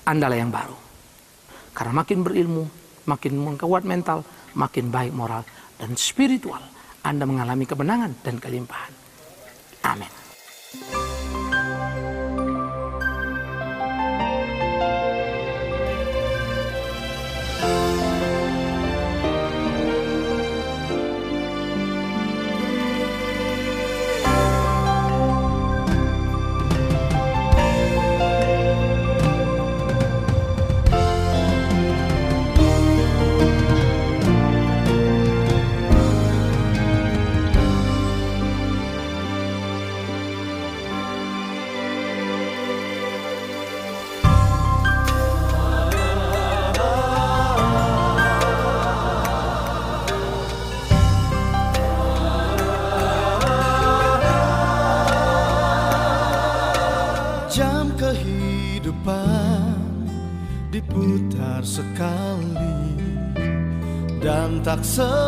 Anda 0.07 0.31
lah 0.31 0.39
yang 0.39 0.51
baru. 0.51 0.84
Karena 1.75 1.93
makin 2.01 2.23
berilmu, 2.23 2.63
makin 3.05 3.35
kuat 3.59 3.83
mental, 3.83 4.23
makin 4.55 4.87
baik 4.89 5.11
moral 5.11 5.43
dan 5.75 5.99
spiritual. 5.99 6.63
Anda 7.05 7.27
mengalami 7.27 7.67
kemenangan 7.67 8.17
dan 8.23 8.41
kelimpahan. 8.41 8.93
Amin. 9.85 10.24
Tak 64.75 64.83
seorang 64.83 65.24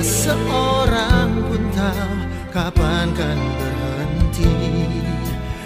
seorang 0.00 1.30
pun 1.48 1.62
tahu 1.74 2.12
kapan 2.52 3.06
kan 3.16 3.38
berhenti. 3.58 4.52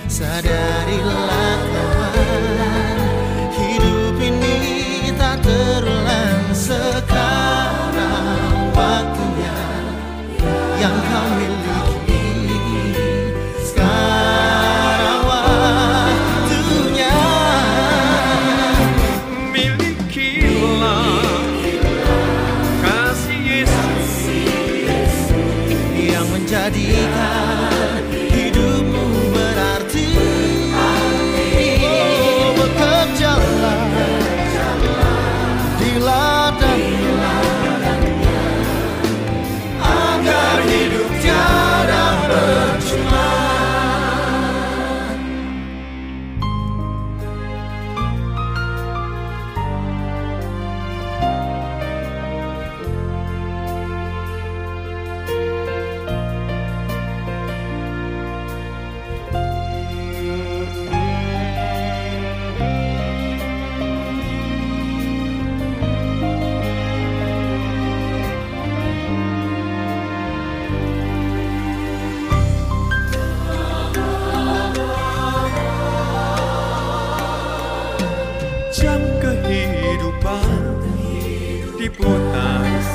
Sadarilah 0.07 1.34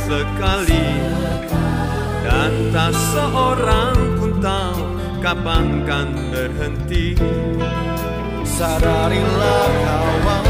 sekali. 0.09 0.87
Dan 2.25 2.51
tak 2.73 2.93
seorang 3.13 3.97
pun 4.17 4.33
tahu 4.41 4.81
kapan 5.21 5.65
kan 5.85 6.09
berhenti. 6.33 7.13
Sadarilah 8.43 9.69
kawan 9.85 10.48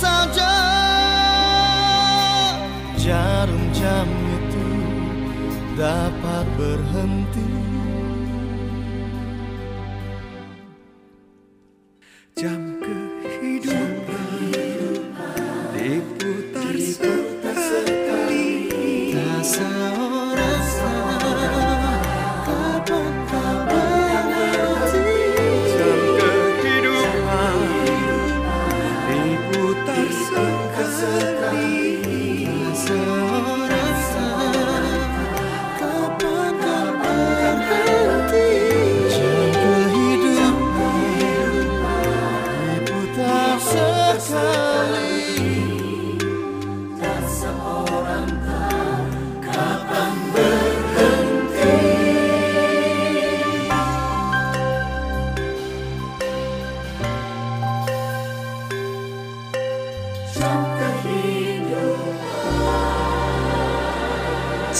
saja. 0.00 0.56
Jarum 2.96 3.64
jam 3.76 4.08
itu 4.08 4.68
dapat 5.76 6.46
berhenti 6.56 7.48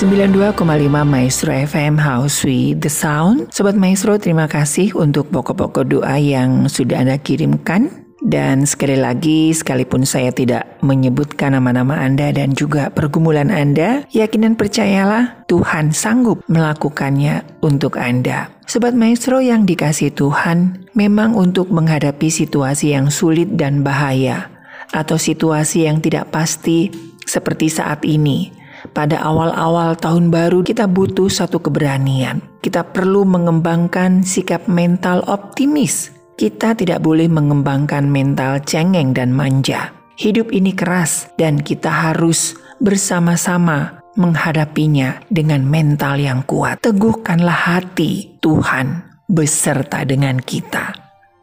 92,5 0.00 0.64
Maestro 1.04 1.52
FM 1.52 2.00
House 2.00 2.40
with 2.48 2.80
the 2.80 2.88
Sound. 2.88 3.52
Sobat 3.52 3.76
Maestro, 3.76 4.16
terima 4.16 4.48
kasih 4.48 4.96
untuk 4.96 5.28
pokok-pokok 5.28 5.84
doa 5.84 6.16
yang 6.16 6.72
sudah 6.72 7.04
Anda 7.04 7.20
kirimkan. 7.20 8.08
Dan 8.24 8.64
sekali 8.64 8.96
lagi, 8.96 9.52
sekalipun 9.52 10.08
saya 10.08 10.32
tidak 10.32 10.80
menyebutkan 10.80 11.52
nama-nama 11.52 12.00
Anda 12.00 12.32
dan 12.32 12.56
juga 12.56 12.88
pergumulan 12.88 13.52
Anda, 13.52 14.08
yakin 14.08 14.48
dan 14.48 14.54
percayalah 14.56 15.44
Tuhan 15.52 15.92
sanggup 15.92 16.48
melakukannya 16.48 17.60
untuk 17.60 18.00
Anda. 18.00 18.48
Sobat 18.64 18.96
Maestro 18.96 19.44
yang 19.44 19.68
dikasih 19.68 20.16
Tuhan, 20.16 20.88
memang 20.96 21.36
untuk 21.36 21.68
menghadapi 21.68 22.32
situasi 22.32 22.96
yang 22.96 23.12
sulit 23.12 23.52
dan 23.52 23.84
bahaya, 23.84 24.48
atau 24.96 25.20
situasi 25.20 25.84
yang 25.84 26.00
tidak 26.00 26.32
pasti 26.32 26.88
seperti 27.28 27.68
saat 27.68 28.00
ini, 28.08 28.59
pada 28.90 29.22
awal-awal 29.22 29.94
tahun 29.94 30.28
baru 30.34 30.66
kita 30.66 30.90
butuh 30.90 31.30
satu 31.30 31.62
keberanian. 31.62 32.42
Kita 32.60 32.82
perlu 32.84 33.22
mengembangkan 33.24 34.26
sikap 34.26 34.66
mental 34.66 35.22
optimis. 35.30 36.10
Kita 36.34 36.72
tidak 36.74 37.04
boleh 37.04 37.28
mengembangkan 37.28 38.08
mental 38.08 38.60
cengeng 38.64 39.12
dan 39.12 39.30
manja. 39.30 39.92
Hidup 40.20 40.52
ini 40.52 40.76
keras 40.76 41.32
dan 41.40 41.60
kita 41.60 41.88
harus 41.88 42.56
bersama-sama 42.80 44.00
menghadapinya 44.18 45.22
dengan 45.30 45.64
mental 45.64 46.20
yang 46.20 46.44
kuat. 46.44 46.82
Teguhkanlah 46.82 47.80
hati 47.80 48.36
Tuhan 48.42 49.10
beserta 49.30 50.02
dengan 50.02 50.42
kita. 50.42 50.92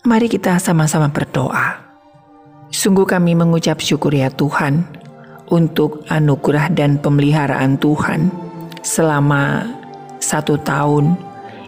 Mari 0.03 0.27
kita 0.27 0.59
sama-sama 0.59 1.09
berdoa. 1.09 1.87
Sungguh 2.67 3.07
kami 3.07 3.31
mengucap 3.33 3.79
syukur 3.79 4.11
ya 4.11 4.27
Tuhan 4.27 5.06
untuk 5.47 6.03
anugerah 6.11 6.71
dan 6.75 6.99
pemeliharaan 6.99 7.79
Tuhan 7.79 8.31
selama 8.83 9.67
satu 10.19 10.59
tahun 10.59 11.15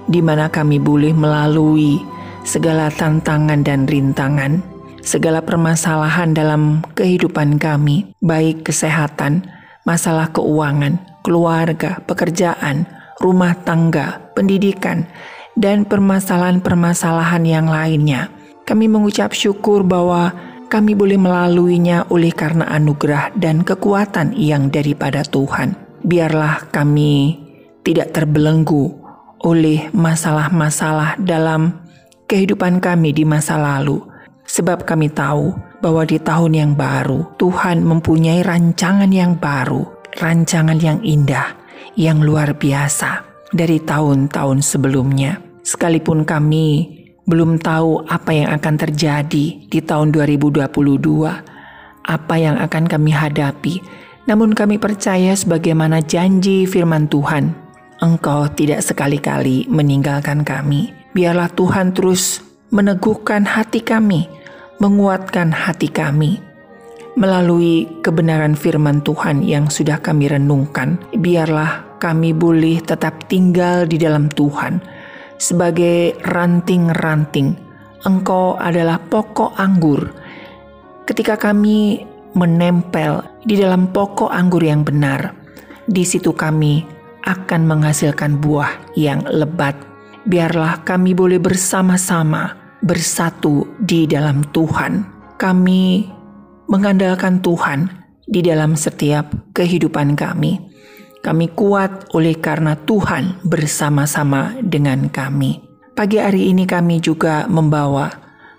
di 0.10 0.20
mana 0.26 0.50
kami 0.50 0.82
boleh 0.82 1.14
melalui 1.14 2.02
segala 2.42 2.90
tantangan 2.90 3.62
dan 3.62 3.86
rintangan, 3.86 4.66
segala 5.06 5.46
permasalahan 5.46 6.34
dalam 6.34 6.82
kehidupan 6.98 7.62
kami, 7.62 8.10
baik 8.26 8.66
kesehatan, 8.66 9.46
masalah 9.86 10.34
keuangan, 10.34 10.98
keluarga, 11.22 12.02
pekerjaan, 12.10 12.90
rumah 13.22 13.54
tangga, 13.62 14.34
pendidikan, 14.34 15.06
dan 15.54 15.86
permasalahan-permasalahan 15.86 17.44
yang 17.46 17.68
lainnya. 17.70 18.34
Kami 18.66 18.90
mengucap 18.90 19.34
syukur 19.34 19.86
bahwa 19.86 20.34
kami 20.70 20.94
boleh 20.94 21.18
melaluinya 21.18 22.06
oleh 22.14 22.30
karena 22.30 22.70
anugerah 22.70 23.34
dan 23.34 23.66
kekuatan 23.66 24.38
yang 24.38 24.70
daripada 24.70 25.26
Tuhan. 25.26 25.74
Biarlah 26.06 26.70
kami 26.70 27.42
tidak 27.82 28.14
terbelenggu 28.14 28.94
oleh 29.42 29.90
masalah-masalah 29.92 31.18
dalam 31.20 31.82
kehidupan 32.30 32.78
kami 32.78 33.10
di 33.12 33.26
masa 33.26 33.58
lalu, 33.58 33.98
sebab 34.46 34.86
kami 34.86 35.10
tahu 35.10 35.58
bahwa 35.82 36.06
di 36.06 36.22
tahun 36.22 36.54
yang 36.54 36.72
baru 36.78 37.26
Tuhan 37.42 37.82
mempunyai 37.82 38.46
rancangan 38.46 39.10
yang 39.10 39.42
baru, 39.42 39.84
rancangan 40.22 40.78
yang 40.78 41.02
indah, 41.02 41.58
yang 41.98 42.22
luar 42.22 42.54
biasa 42.54 43.26
dari 43.50 43.82
tahun-tahun 43.82 44.62
sebelumnya. 44.62 45.42
Sekalipun 45.66 46.26
kami 46.30 46.99
belum 47.30 47.62
tahu 47.62 48.10
apa 48.10 48.34
yang 48.34 48.50
akan 48.58 48.76
terjadi 48.82 49.46
di 49.70 49.80
tahun 49.86 50.10
2022, 50.10 50.66
apa 52.10 52.36
yang 52.42 52.58
akan 52.58 52.90
kami 52.90 53.14
hadapi, 53.14 53.86
namun 54.26 54.58
kami 54.58 54.82
percaya 54.82 55.38
sebagaimana 55.38 56.02
janji 56.02 56.66
firman 56.66 57.06
Tuhan, 57.06 57.54
Engkau 58.02 58.50
tidak 58.58 58.82
sekali-kali 58.82 59.70
meninggalkan 59.70 60.42
kami. 60.42 60.90
Biarlah 61.14 61.54
Tuhan 61.54 61.94
terus 61.94 62.42
meneguhkan 62.74 63.46
hati 63.46 63.86
kami, 63.86 64.26
menguatkan 64.82 65.54
hati 65.54 65.92
kami. 65.92 66.42
Melalui 67.20 67.90
kebenaran 68.00 68.56
firman 68.56 69.04
Tuhan 69.04 69.44
yang 69.44 69.68
sudah 69.68 70.00
kami 70.00 70.32
renungkan, 70.32 70.96
biarlah 71.20 72.00
kami 72.00 72.32
boleh 72.32 72.80
tetap 72.80 73.28
tinggal 73.28 73.84
di 73.84 74.00
dalam 74.00 74.32
Tuhan, 74.32 74.80
sebagai 75.40 76.20
ranting-ranting. 76.28 77.56
Engkau 78.04 78.60
adalah 78.60 79.00
pokok 79.00 79.56
anggur. 79.56 80.12
Ketika 81.08 81.40
kami 81.40 82.06
menempel 82.38 83.26
di 83.42 83.58
dalam 83.58 83.90
pokok 83.90 84.30
anggur 84.30 84.62
yang 84.62 84.86
benar, 84.86 85.34
di 85.90 86.06
situ 86.06 86.36
kami 86.36 86.86
akan 87.26 87.66
menghasilkan 87.66 88.38
buah 88.38 88.94
yang 88.94 89.26
lebat. 89.26 89.74
Biarlah 90.30 90.86
kami 90.86 91.18
boleh 91.18 91.42
bersama-sama 91.42 92.54
bersatu 92.86 93.66
di 93.82 94.06
dalam 94.06 94.46
Tuhan. 94.54 95.04
Kami 95.40 96.06
mengandalkan 96.70 97.42
Tuhan 97.42 97.90
di 98.30 98.46
dalam 98.46 98.78
setiap 98.78 99.34
kehidupan 99.58 100.14
kami. 100.14 100.69
Kami 101.20 101.52
kuat 101.52 102.16
oleh 102.16 102.40
karena 102.40 102.80
Tuhan 102.80 103.44
bersama-sama 103.44 104.56
dengan 104.64 105.12
kami. 105.12 105.60
Pagi 105.92 106.16
hari 106.16 106.48
ini 106.48 106.64
kami 106.64 107.04
juga 107.04 107.44
membawa 107.52 108.08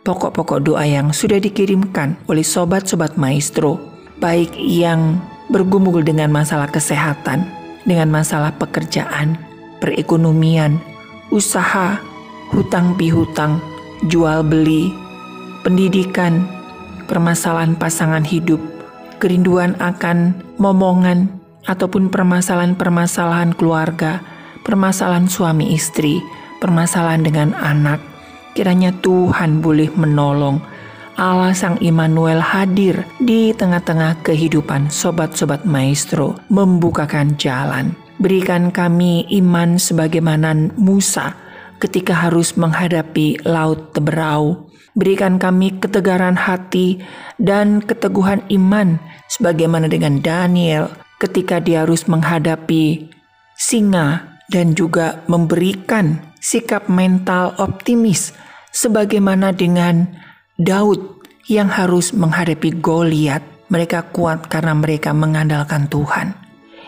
pokok-pokok 0.04 0.60
doa 0.60 0.84
yang 0.84 1.08
sudah 1.08 1.40
dikirimkan 1.40 2.20
oleh 2.28 2.44
sobat-sobat 2.44 3.16
maestro, 3.16 3.80
baik 4.20 4.52
yang 4.60 5.16
bergumul 5.48 6.04
dengan 6.04 6.28
masalah 6.28 6.68
kesehatan, 6.68 7.48
dengan 7.88 8.12
masalah 8.12 8.52
pekerjaan, 8.60 9.40
perekonomian, 9.80 10.76
usaha, 11.32 11.96
hutang 12.52 12.92
pihutang, 13.00 13.56
jual 14.12 14.44
beli, 14.44 14.92
pendidikan, 15.64 16.44
permasalahan 17.08 17.72
pasangan 17.72 18.20
hidup, 18.20 18.60
kerinduan 19.16 19.80
akan 19.80 20.36
momongan, 20.60 21.39
ataupun 21.66 22.08
permasalahan-permasalahan 22.08 23.56
keluarga, 23.56 24.22
permasalahan 24.64 25.28
suami 25.28 25.74
istri, 25.74 26.20
permasalahan 26.60 27.24
dengan 27.24 27.56
anak. 27.56 28.00
Kiranya 28.54 28.92
Tuhan 29.00 29.62
boleh 29.62 29.88
menolong 29.94 30.60
Allah 31.20 31.52
Sang 31.52 31.76
Immanuel 31.84 32.40
hadir 32.40 33.04
di 33.20 33.52
tengah-tengah 33.52 34.24
kehidupan 34.24 34.88
sobat-sobat 34.88 35.68
maestro, 35.68 36.40
membukakan 36.48 37.36
jalan. 37.36 37.92
Berikan 38.16 38.72
kami 38.72 39.28
iman 39.36 39.76
sebagaimana 39.76 40.72
Musa 40.80 41.36
ketika 41.76 42.16
harus 42.16 42.56
menghadapi 42.56 43.44
laut 43.44 43.92
teberau. 43.92 44.68
Berikan 44.96 45.36
kami 45.36 45.76
ketegaran 45.76 46.40
hati 46.40 47.04
dan 47.36 47.84
keteguhan 47.84 48.40
iman 48.48 48.96
sebagaimana 49.28 49.92
dengan 49.92 50.24
Daniel 50.24 50.88
ketika 51.20 51.60
dia 51.60 51.84
harus 51.84 52.08
menghadapi 52.08 53.12
singa 53.54 54.40
dan 54.48 54.72
juga 54.72 55.20
memberikan 55.28 56.32
sikap 56.40 56.88
mental 56.88 57.52
optimis 57.60 58.32
sebagaimana 58.72 59.52
dengan 59.52 60.08
Daud 60.56 61.20
yang 61.46 61.68
harus 61.68 62.16
menghadapi 62.16 62.80
Goliat, 62.80 63.44
mereka 63.68 64.08
kuat 64.10 64.48
karena 64.48 64.72
mereka 64.72 65.12
mengandalkan 65.12 65.86
Tuhan. 65.92 66.32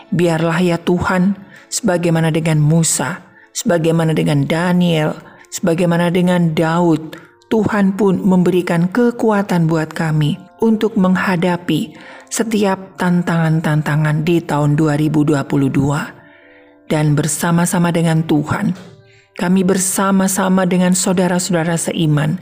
Biarlah 0.09 0.59
ya 0.59 0.77
Tuhan, 0.81 1.37
sebagaimana 1.69 2.33
dengan 2.33 2.57
Musa, 2.61 3.21
sebagaimana 3.53 4.13
dengan 4.17 4.45
Daniel, 4.45 5.13
sebagaimana 5.53 6.09
dengan 6.09 6.53
Daud, 6.53 7.17
Tuhan 7.49 7.93
pun 7.97 8.21
memberikan 8.21 8.89
kekuatan 8.89 9.69
buat 9.69 9.93
kami 9.93 10.37
untuk 10.63 10.95
menghadapi 10.95 11.91
setiap 12.31 12.95
tantangan-tantangan 12.95 14.23
di 14.23 14.39
tahun 14.39 14.79
2022. 14.79 15.43
Dan 16.87 17.19
bersama-sama 17.19 17.91
dengan 17.91 18.23
Tuhan, 18.23 18.71
kami 19.35 19.67
bersama-sama 19.67 20.63
dengan 20.63 20.95
saudara-saudara 20.95 21.75
seiman, 21.75 22.39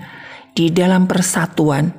di 0.54 0.70
dalam 0.70 1.08
persatuan, 1.10 1.90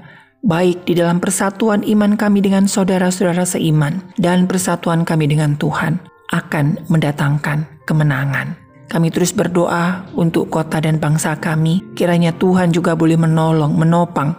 baik 0.44 0.84
di 0.84 0.94
dalam 0.94 1.18
persatuan 1.18 1.82
iman 1.82 2.14
kami 2.14 2.44
dengan 2.44 2.68
saudara-saudara 2.68 3.46
seiman 3.46 4.04
dan 4.20 4.44
persatuan 4.44 5.06
kami 5.06 5.30
dengan 5.30 5.56
Tuhan 5.56 5.96
akan 6.34 6.90
mendatangkan 6.92 7.88
kemenangan. 7.88 8.58
Kami 8.92 9.08
terus 9.08 9.32
berdoa 9.32 10.04
untuk 10.12 10.52
kota 10.52 10.76
dan 10.76 11.00
bangsa 11.00 11.40
kami, 11.40 11.80
kiranya 11.96 12.36
Tuhan 12.36 12.76
juga 12.76 12.92
boleh 12.92 13.16
menolong, 13.16 13.72
menopang 13.72 14.36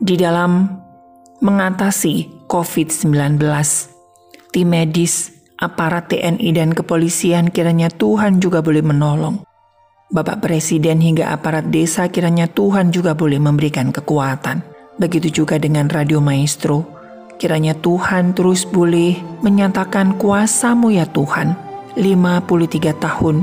di 0.00 0.16
dalam 0.16 0.79
mengatasi 1.40 2.44
COVID-19. 2.46 3.40
Tim 4.52 4.68
medis, 4.68 5.32
aparat 5.56 6.12
TNI 6.12 6.48
dan 6.52 6.76
kepolisian 6.76 7.48
kiranya 7.48 7.88
Tuhan 7.88 8.40
juga 8.44 8.60
boleh 8.60 8.84
menolong. 8.84 9.44
Bapak 10.10 10.42
Presiden 10.42 10.98
hingga 11.00 11.30
aparat 11.30 11.70
desa 11.70 12.10
kiranya 12.10 12.50
Tuhan 12.50 12.90
juga 12.90 13.14
boleh 13.14 13.38
memberikan 13.38 13.94
kekuatan. 13.94 14.60
Begitu 14.98 15.42
juga 15.42 15.56
dengan 15.56 15.88
Radio 15.88 16.18
Maestro. 16.18 16.84
Kiranya 17.40 17.72
Tuhan 17.78 18.36
terus 18.36 18.68
boleh 18.68 19.16
menyatakan 19.40 20.20
kuasamu 20.20 20.92
ya 20.92 21.08
Tuhan. 21.08 21.56
53 21.96 23.00
tahun 23.00 23.36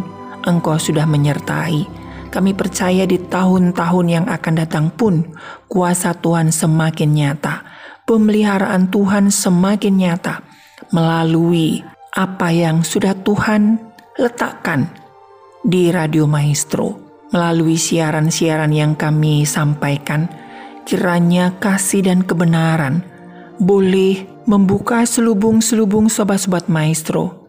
Engkau 0.45 0.77
sudah 0.77 1.07
menyertai. 1.09 1.87
Kami 2.27 2.51
percaya 2.51 3.07
di 3.07 3.17
tahun-tahun 3.17 4.05
yang 4.05 4.25
akan 4.27 4.53
datang 4.59 4.91
pun 4.91 5.23
kuasa 5.71 6.13
Tuhan 6.19 6.51
semakin 6.51 7.09
nyata. 7.15 7.76
Pemeliharaan 8.07 8.87
Tuhan 8.87 9.27
semakin 9.27 9.99
nyata 9.99 10.39
melalui 10.95 11.83
apa 12.15 12.55
yang 12.55 12.79
sudah 12.79 13.11
Tuhan 13.19 13.75
letakkan 14.15 14.87
di 15.59 15.91
Radio 15.91 16.23
Maestro. 16.23 17.03
Melalui 17.27 17.75
siaran-siaran 17.75 18.71
yang 18.71 18.95
kami 18.95 19.43
sampaikan. 19.43 20.31
Kiranya 20.87 21.59
kasih 21.59 22.07
dan 22.07 22.23
kebenaran 22.23 23.03
boleh 23.59 24.23
membuka 24.47 25.03
selubung-selubung 25.03 26.07
sobat-sobat 26.07 26.71
maestro 26.71 27.47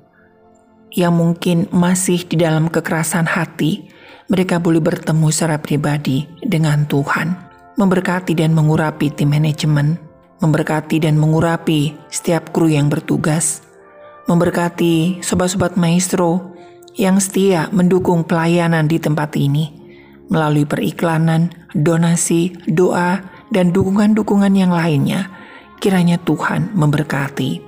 yang 0.91 1.15
mungkin 1.15 1.71
masih 1.71 2.27
di 2.27 2.41
dalam 2.41 2.67
kekerasan 2.67 3.31
hati, 3.31 3.87
mereka 4.27 4.59
boleh 4.59 4.83
bertemu 4.83 5.31
secara 5.31 5.63
pribadi 5.63 6.27
dengan 6.43 6.83
Tuhan, 6.91 7.37
memberkati 7.79 8.35
dan 8.35 8.57
mengurapi 8.57 9.13
tim 9.13 9.31
manajemen, 9.31 10.08
memberkati 10.39 11.03
dan 11.03 11.19
mengurapi 11.19 11.95
setiap 12.11 12.55
kru 12.55 12.71
yang 12.71 12.87
bertugas, 12.87 13.63
memberkati 14.31 15.23
sobat-sobat 15.25 15.75
maestro 15.75 16.55
yang 16.99 17.23
setia 17.23 17.71
mendukung 17.71 18.27
pelayanan 18.27 18.87
di 18.91 18.99
tempat 18.99 19.35
ini 19.39 19.79
melalui 20.29 20.69
periklanan, 20.69 21.51
donasi, 21.73 22.53
doa, 22.69 23.25
dan 23.49 23.73
dukungan-dukungan 23.73 24.53
yang 24.53 24.73
lainnya. 24.73 25.33
Kiranya 25.81 26.21
Tuhan 26.21 26.75
memberkati, 26.77 27.63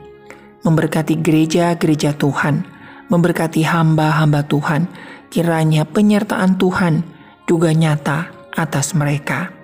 memberkati 0.67 1.15
gereja-gereja 1.25 2.13
Tuhan, 2.19 2.67
memberkati 3.09 3.65
hamba-hamba 3.65 4.45
Tuhan. 4.45 4.91
Kiranya 5.31 5.87
penyertaan 5.87 6.59
Tuhan 6.59 7.07
juga 7.47 7.71
nyata 7.71 8.29
atas 8.53 8.99
mereka. 8.99 9.55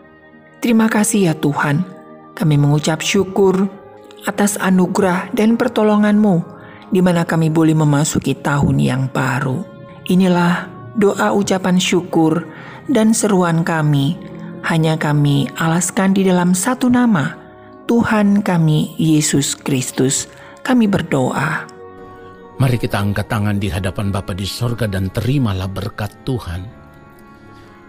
Terima 0.63 0.87
kasih 0.87 1.31
ya 1.31 1.35
Tuhan, 1.35 1.96
kami 2.37 2.61
mengucap 2.61 3.01
syukur 3.01 3.65
atas 4.29 4.61
anugerah 4.61 5.33
dan 5.33 5.57
pertolongan-Mu 5.57 6.57
di 6.91 7.01
mana 7.03 7.27
kami 7.27 7.51
boleh 7.51 7.75
memasuki 7.75 8.37
tahun 8.39 8.79
yang 8.79 9.03
baru. 9.11 9.65
Inilah 10.07 10.71
doa 10.95 11.35
ucapan 11.35 11.83
syukur 11.83 12.47
dan 12.87 13.11
seruan 13.11 13.67
kami, 13.67 14.15
hanya 14.67 14.95
kami 14.95 15.51
alaskan 15.59 16.15
di 16.15 16.23
dalam 16.23 16.55
satu 16.55 16.87
nama, 16.87 17.35
Tuhan 17.91 18.43
kami 18.43 18.95
Yesus 18.99 19.59
Kristus. 19.59 20.31
Kami 20.67 20.91
berdoa. 20.91 21.63
Mari 22.59 22.75
kita 22.75 22.99
angkat 22.99 23.31
tangan 23.31 23.63
di 23.63 23.71
hadapan 23.71 24.11
Bapa 24.11 24.35
di 24.35 24.43
sorga 24.43 24.91
dan 24.91 25.15
terimalah 25.15 25.71
berkat 25.71 26.27
Tuhan. 26.27 26.67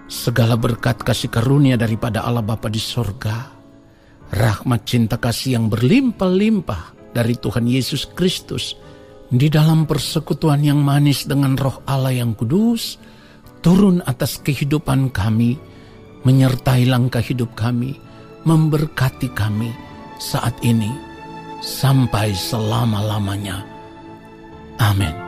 Segala 0.05 0.53
berkat 0.53 1.01
kasih 1.01 1.33
karunia 1.33 1.73
daripada 1.73 2.21
Allah 2.21 2.45
Bapa 2.45 2.69
di 2.69 2.77
sorga, 2.77 3.57
rahmat 4.32 4.84
cinta 4.88 5.15
kasih 5.15 5.59
yang 5.59 5.65
berlimpah-limpah 5.71 7.13
dari 7.15 7.36
Tuhan 7.38 7.65
Yesus 7.65 8.09
Kristus, 8.11 8.78
di 9.28 9.51
dalam 9.51 9.84
persekutuan 9.84 10.63
yang 10.63 10.80
manis 10.80 11.28
dengan 11.28 11.59
roh 11.59 11.84
Allah 11.84 12.15
yang 12.15 12.32
kudus, 12.38 12.95
turun 13.59 13.99
atas 14.07 14.39
kehidupan 14.39 15.11
kami, 15.11 15.59
menyertai 16.23 16.88
langkah 16.88 17.23
hidup 17.23 17.51
kami, 17.57 17.99
memberkati 18.47 19.32
kami 19.36 19.71
saat 20.21 20.55
ini, 20.63 20.89
sampai 21.59 22.32
selama-lamanya. 22.32 23.65
Amin. 24.78 25.26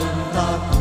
love. 0.00 0.73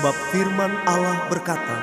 Sebab 0.00 0.16
firman 0.32 0.72
Allah 0.88 1.28
berkata, 1.28 1.76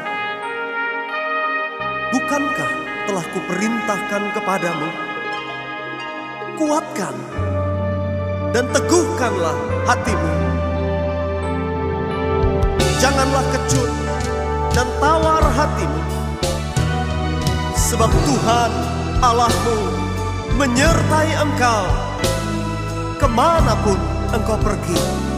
Bukankah 2.09 2.71
telah 3.05 3.25
kuperintahkan 3.29 4.33
kepadamu, 4.33 4.89
kuatkan 6.57 7.13
dan 8.57 8.65
teguhkanlah 8.73 9.53
hatimu. 9.85 10.33
Janganlah 12.97 13.45
kecut 13.53 13.91
dan 14.73 14.89
tawar 14.97 15.45
hatimu, 15.53 16.01
sebab 17.77 18.09
Tuhan 18.09 18.71
Allahmu 19.21 19.77
menyertai 20.57 21.37
engkau 21.37 21.85
ke 23.21 23.29
mana 23.29 23.77
pun 23.85 24.01
engkau 24.33 24.57
pergi. 24.57 25.36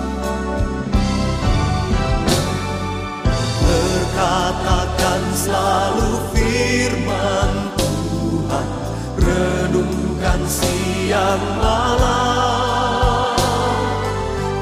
katakan 4.20 5.24
selalu 5.32 6.11
firman 6.36 7.51
Tuhan. 7.80 8.67
Renungkan 9.24 10.41
siang 10.43 11.45
malam. 11.59 13.39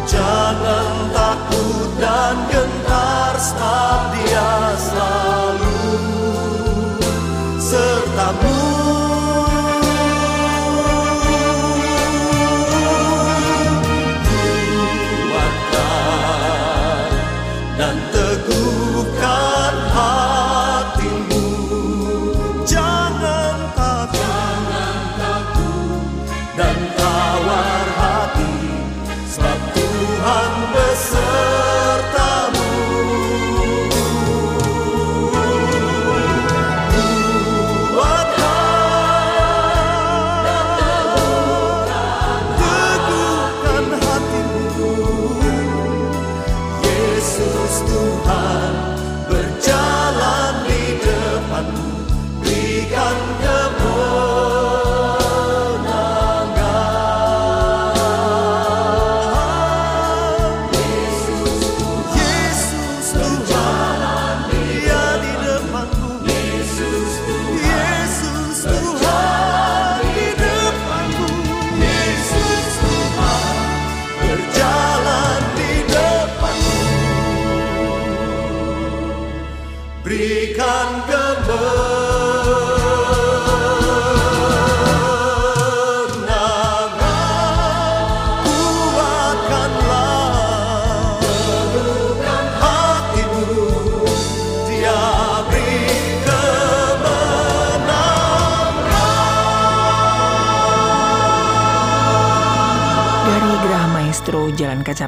Jangan 0.06 0.90
takut 1.12 1.90
dan 1.98 2.38
gentar 2.54 3.34
Setiap 3.38 4.02
dia 4.18 4.74
selalu 4.82 5.78
sertamu. 7.62 8.77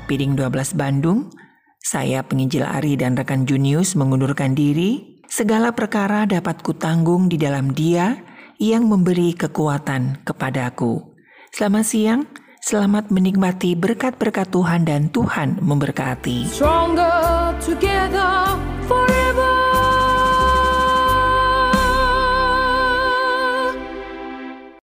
Piring 0.10 0.34
12 0.34 0.74
Bandung, 0.74 1.30
saya 1.78 2.26
penginjil 2.26 2.66
Ari 2.66 2.98
dan 2.98 3.14
rekan 3.14 3.46
Junius 3.46 3.94
mengundurkan 3.94 4.58
diri. 4.58 5.22
Segala 5.30 5.70
perkara 5.70 6.26
dapat 6.26 6.66
kutanggung 6.66 7.30
di 7.30 7.38
dalam 7.38 7.78
dia 7.78 8.18
yang 8.58 8.90
memberi 8.90 9.38
kekuatan 9.38 10.26
kepadaku. 10.26 11.14
Selamat 11.54 11.86
siang, 11.86 12.22
selamat 12.66 13.14
menikmati 13.14 13.78
berkat-berkat 13.78 14.50
Tuhan 14.50 14.82
dan 14.90 15.14
Tuhan 15.14 15.62
memberkati. 15.62 16.58
Stronger 16.58 17.54
together. 17.62 18.58